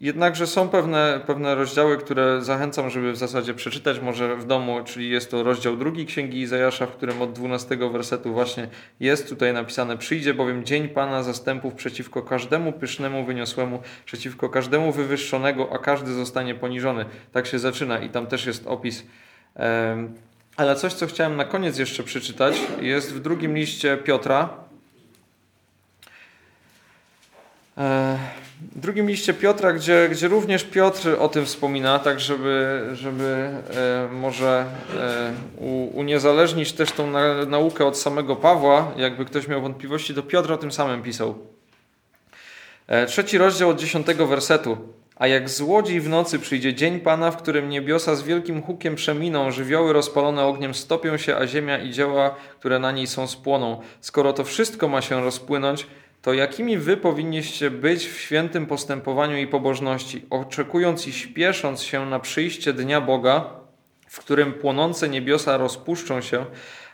jednakże 0.00 0.46
są 0.46 0.68
pewne, 0.68 1.20
pewne 1.26 1.54
rozdziały, 1.54 1.98
które 1.98 2.42
zachęcam, 2.42 2.90
żeby 2.90 3.12
w 3.12 3.16
zasadzie 3.16 3.54
przeczytać 3.54 4.00
może 4.00 4.36
w 4.36 4.46
domu, 4.46 4.84
czyli 4.84 5.10
jest 5.10 5.30
to 5.30 5.42
rozdział 5.42 5.76
drugi 5.76 6.06
Księgi 6.06 6.40
Izajasza, 6.40 6.86
w 6.86 6.90
którym 6.90 7.22
od 7.22 7.32
12 7.32 7.76
wersetu 7.76 8.32
właśnie 8.32 8.68
jest 9.00 9.28
tutaj 9.28 9.52
napisane 9.52 9.98
Przyjdzie 9.98 10.34
bowiem 10.34 10.64
dzień 10.64 10.88
Pana 10.88 11.22
zastępów 11.22 11.74
przeciwko 11.74 12.22
każdemu 12.22 12.72
pysznemu, 12.72 13.24
wyniosłemu, 13.24 13.82
przeciwko 14.04 14.48
każdemu 14.48 14.92
wywyższonego, 14.92 15.68
a 15.72 15.78
każdy 15.78 16.12
zostanie 16.12 16.54
poniżony. 16.54 17.04
Tak 17.32 17.46
się 17.46 17.58
zaczyna 17.58 17.98
i 17.98 18.10
tam 18.10 18.26
też 18.26 18.46
jest 18.46 18.66
opis. 18.66 19.06
Ale 20.56 20.76
coś, 20.76 20.92
co 20.92 21.06
chciałem 21.06 21.36
na 21.36 21.44
koniec 21.44 21.78
jeszcze 21.78 22.02
przeczytać, 22.02 22.60
jest 22.80 23.14
w 23.14 23.20
drugim 23.20 23.56
liście 23.56 23.96
Piotra, 23.96 24.48
E, 24.48 24.66
w 27.76 28.80
drugim 28.80 29.08
liście 29.08 29.34
Piotra, 29.34 29.72
gdzie, 29.72 30.08
gdzie 30.10 30.28
również 30.28 30.64
Piotr 30.64 31.16
o 31.18 31.28
tym 31.28 31.46
wspomina, 31.46 31.98
tak 31.98 32.20
żeby, 32.20 32.82
żeby 32.92 33.24
e, 33.24 34.08
może 34.12 34.64
e, 34.98 35.32
uniezależnić 35.94 36.72
też 36.72 36.92
tą 36.92 37.10
naukę 37.46 37.86
od 37.86 37.98
samego 37.98 38.36
Pawła, 38.36 38.92
jakby 38.96 39.24
ktoś 39.24 39.48
miał 39.48 39.62
wątpliwości, 39.62 40.14
to 40.14 40.22
Piotr 40.22 40.52
o 40.52 40.58
tym 40.58 40.72
samym 40.72 41.02
pisał. 41.02 41.34
Trzeci 43.06 43.38
rozdział 43.38 43.70
od 43.70 43.80
dziesiątego 43.80 44.26
wersetu. 44.26 44.78
A 45.16 45.26
jak 45.26 45.48
złodziej 45.50 46.00
w 46.00 46.08
nocy 46.08 46.38
przyjdzie 46.38 46.74
dzień 46.74 47.00
Pana, 47.00 47.30
w 47.30 47.36
którym 47.36 47.68
niebiosa 47.68 48.14
z 48.14 48.22
wielkim 48.22 48.62
hukiem 48.62 48.94
przeminą, 48.94 49.50
żywioły 49.50 49.92
rozpalone 49.92 50.44
ogniem 50.44 50.74
stopią 50.74 51.16
się, 51.16 51.36
a 51.36 51.46
ziemia 51.46 51.78
i 51.78 51.90
dzieła, 51.90 52.34
które 52.58 52.78
na 52.78 52.92
niej 52.92 53.06
są, 53.06 53.26
spłoną. 53.26 53.80
Skoro 54.00 54.32
to 54.32 54.44
wszystko 54.44 54.88
ma 54.88 55.02
się 55.02 55.20
rozpłynąć, 55.20 55.86
to 56.26 56.34
jakimi 56.34 56.78
wy 56.78 56.96
powinniście 56.96 57.70
być 57.70 58.06
w 58.06 58.20
świętym 58.20 58.66
postępowaniu 58.66 59.36
i 59.36 59.46
pobożności, 59.46 60.26
oczekując 60.30 61.06
i 61.06 61.12
śpiesząc 61.12 61.82
się 61.82 62.06
na 62.06 62.20
przyjście 62.20 62.72
dnia 62.72 63.00
Boga, 63.00 63.50
w 64.08 64.18
którym 64.18 64.52
płonące 64.52 65.08
niebiosa 65.08 65.56
rozpuszczą 65.56 66.20
się, 66.20 66.46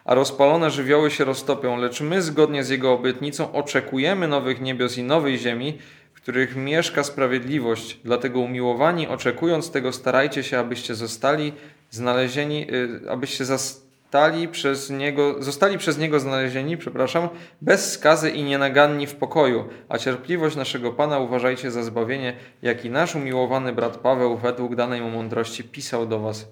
a 0.05 0.15
rozpalone 0.15 0.71
żywioły 0.71 1.11
się 1.11 1.25
roztopią, 1.25 1.77
lecz 1.77 2.01
my 2.01 2.23
zgodnie 2.23 2.65
z 2.65 2.69
Jego 2.69 2.93
obietnicą 2.93 3.53
oczekujemy 3.53 4.29
nowych 4.29 4.61
niebios 4.61 4.99
i 4.99 5.03
nowej 5.03 5.39
ziemi, 5.39 5.79
w 6.15 6.21
których 6.21 6.57
mieszka 6.57 7.05
sprawiedliwość. 7.05 7.99
Dlatego 8.05 8.41
umiłowani, 8.41 9.09
oczekując 9.09 9.71
tego, 9.71 9.93
starajcie 9.93 10.43
się, 10.43 10.59
abyście 10.59 10.95
zostali 10.95 11.53
znalezieni, 11.91 12.67
y, 12.75 13.11
abyście 13.11 13.45
zas 13.45 13.92
zostali 14.13 14.49
przez 14.49 14.91
niego, 14.91 15.43
zostali 15.43 15.79
przez 15.79 15.99
niego 15.99 16.21
znalezieni, 16.21 16.77
przepraszam, 16.77 17.29
bez 17.61 17.93
skazy 17.93 18.31
i 18.31 18.43
nienaganni 18.43 19.07
w 19.07 19.15
pokoju, 19.15 19.65
a 19.89 19.99
cierpliwość 19.99 20.57
naszego 20.57 20.93
Pana 20.93 21.19
uważajcie 21.19 21.71
za 21.71 21.83
zbawienie, 21.83 22.37
jak 22.63 22.85
i 22.85 22.91
nasz 22.91 23.15
umiłowany 23.15 23.73
brat 23.73 23.97
Paweł 23.97 24.37
według 24.37 24.75
danej 24.75 25.01
mu 25.01 25.11
mądrości 25.11 25.65
pisał 25.65 26.07
do 26.07 26.19
was. 26.19 26.49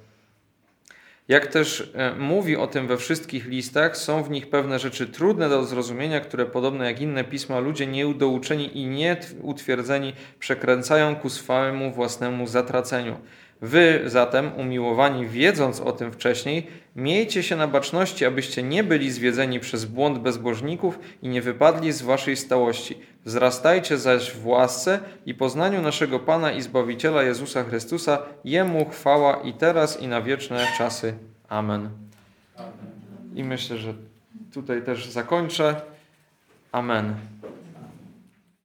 Jak 1.28 1.46
też 1.46 1.92
e, 1.94 2.14
mówi 2.18 2.56
o 2.56 2.66
tym 2.66 2.86
we 2.86 2.96
wszystkich 2.96 3.46
listach, 3.46 3.96
są 3.96 4.22
w 4.22 4.30
nich 4.30 4.50
pewne 4.50 4.78
rzeczy 4.78 5.06
trudne 5.06 5.48
do 5.48 5.64
zrozumienia, 5.64 6.20
które 6.20 6.46
podobne 6.46 6.86
jak 6.86 7.00
inne 7.00 7.24
pisma 7.24 7.58
ludzie 7.58 7.86
nieudouczeni 7.86 8.78
i 8.78 8.86
nieutwierdzeni 8.86 10.12
przekręcają 10.38 11.16
ku 11.16 11.30
swojemu 11.30 11.92
własnemu 11.92 12.46
zatraceniu. 12.46 13.16
Wy 13.62 14.02
zatem, 14.06 14.52
umiłowani, 14.56 15.26
wiedząc 15.26 15.80
o 15.80 15.92
tym 15.92 16.12
wcześniej, 16.12 16.66
miejcie 16.96 17.42
się 17.42 17.56
na 17.56 17.66
baczności, 17.66 18.24
abyście 18.24 18.62
nie 18.62 18.84
byli 18.84 19.10
zwiedzeni 19.10 19.60
przez 19.60 19.84
błąd 19.84 20.18
bezbożników 20.18 20.98
i 21.22 21.28
nie 21.28 21.42
wypadli 21.42 21.92
z 21.92 22.02
waszej 22.02 22.36
stałości. 22.36 22.98
Wzrastajcie 23.24 23.98
zaś 23.98 24.32
w 24.32 24.46
łasce 24.46 25.00
i 25.26 25.34
poznaniu 25.34 25.82
naszego 25.82 26.18
Pana 26.18 26.52
i 26.52 26.62
Zbawiciela 26.62 27.22
Jezusa 27.22 27.64
Chrystusa. 27.64 28.18
Jemu 28.44 28.90
chwała 28.90 29.36
i 29.36 29.52
teraz 29.52 30.02
i 30.02 30.08
na 30.08 30.22
wieczne 30.22 30.66
czasy. 30.78 31.14
Amen. 31.48 31.88
I 33.34 33.44
myślę, 33.44 33.78
że 33.78 33.94
tutaj 34.52 34.82
też 34.82 35.08
zakończę. 35.08 35.80
Amen. 36.72 37.14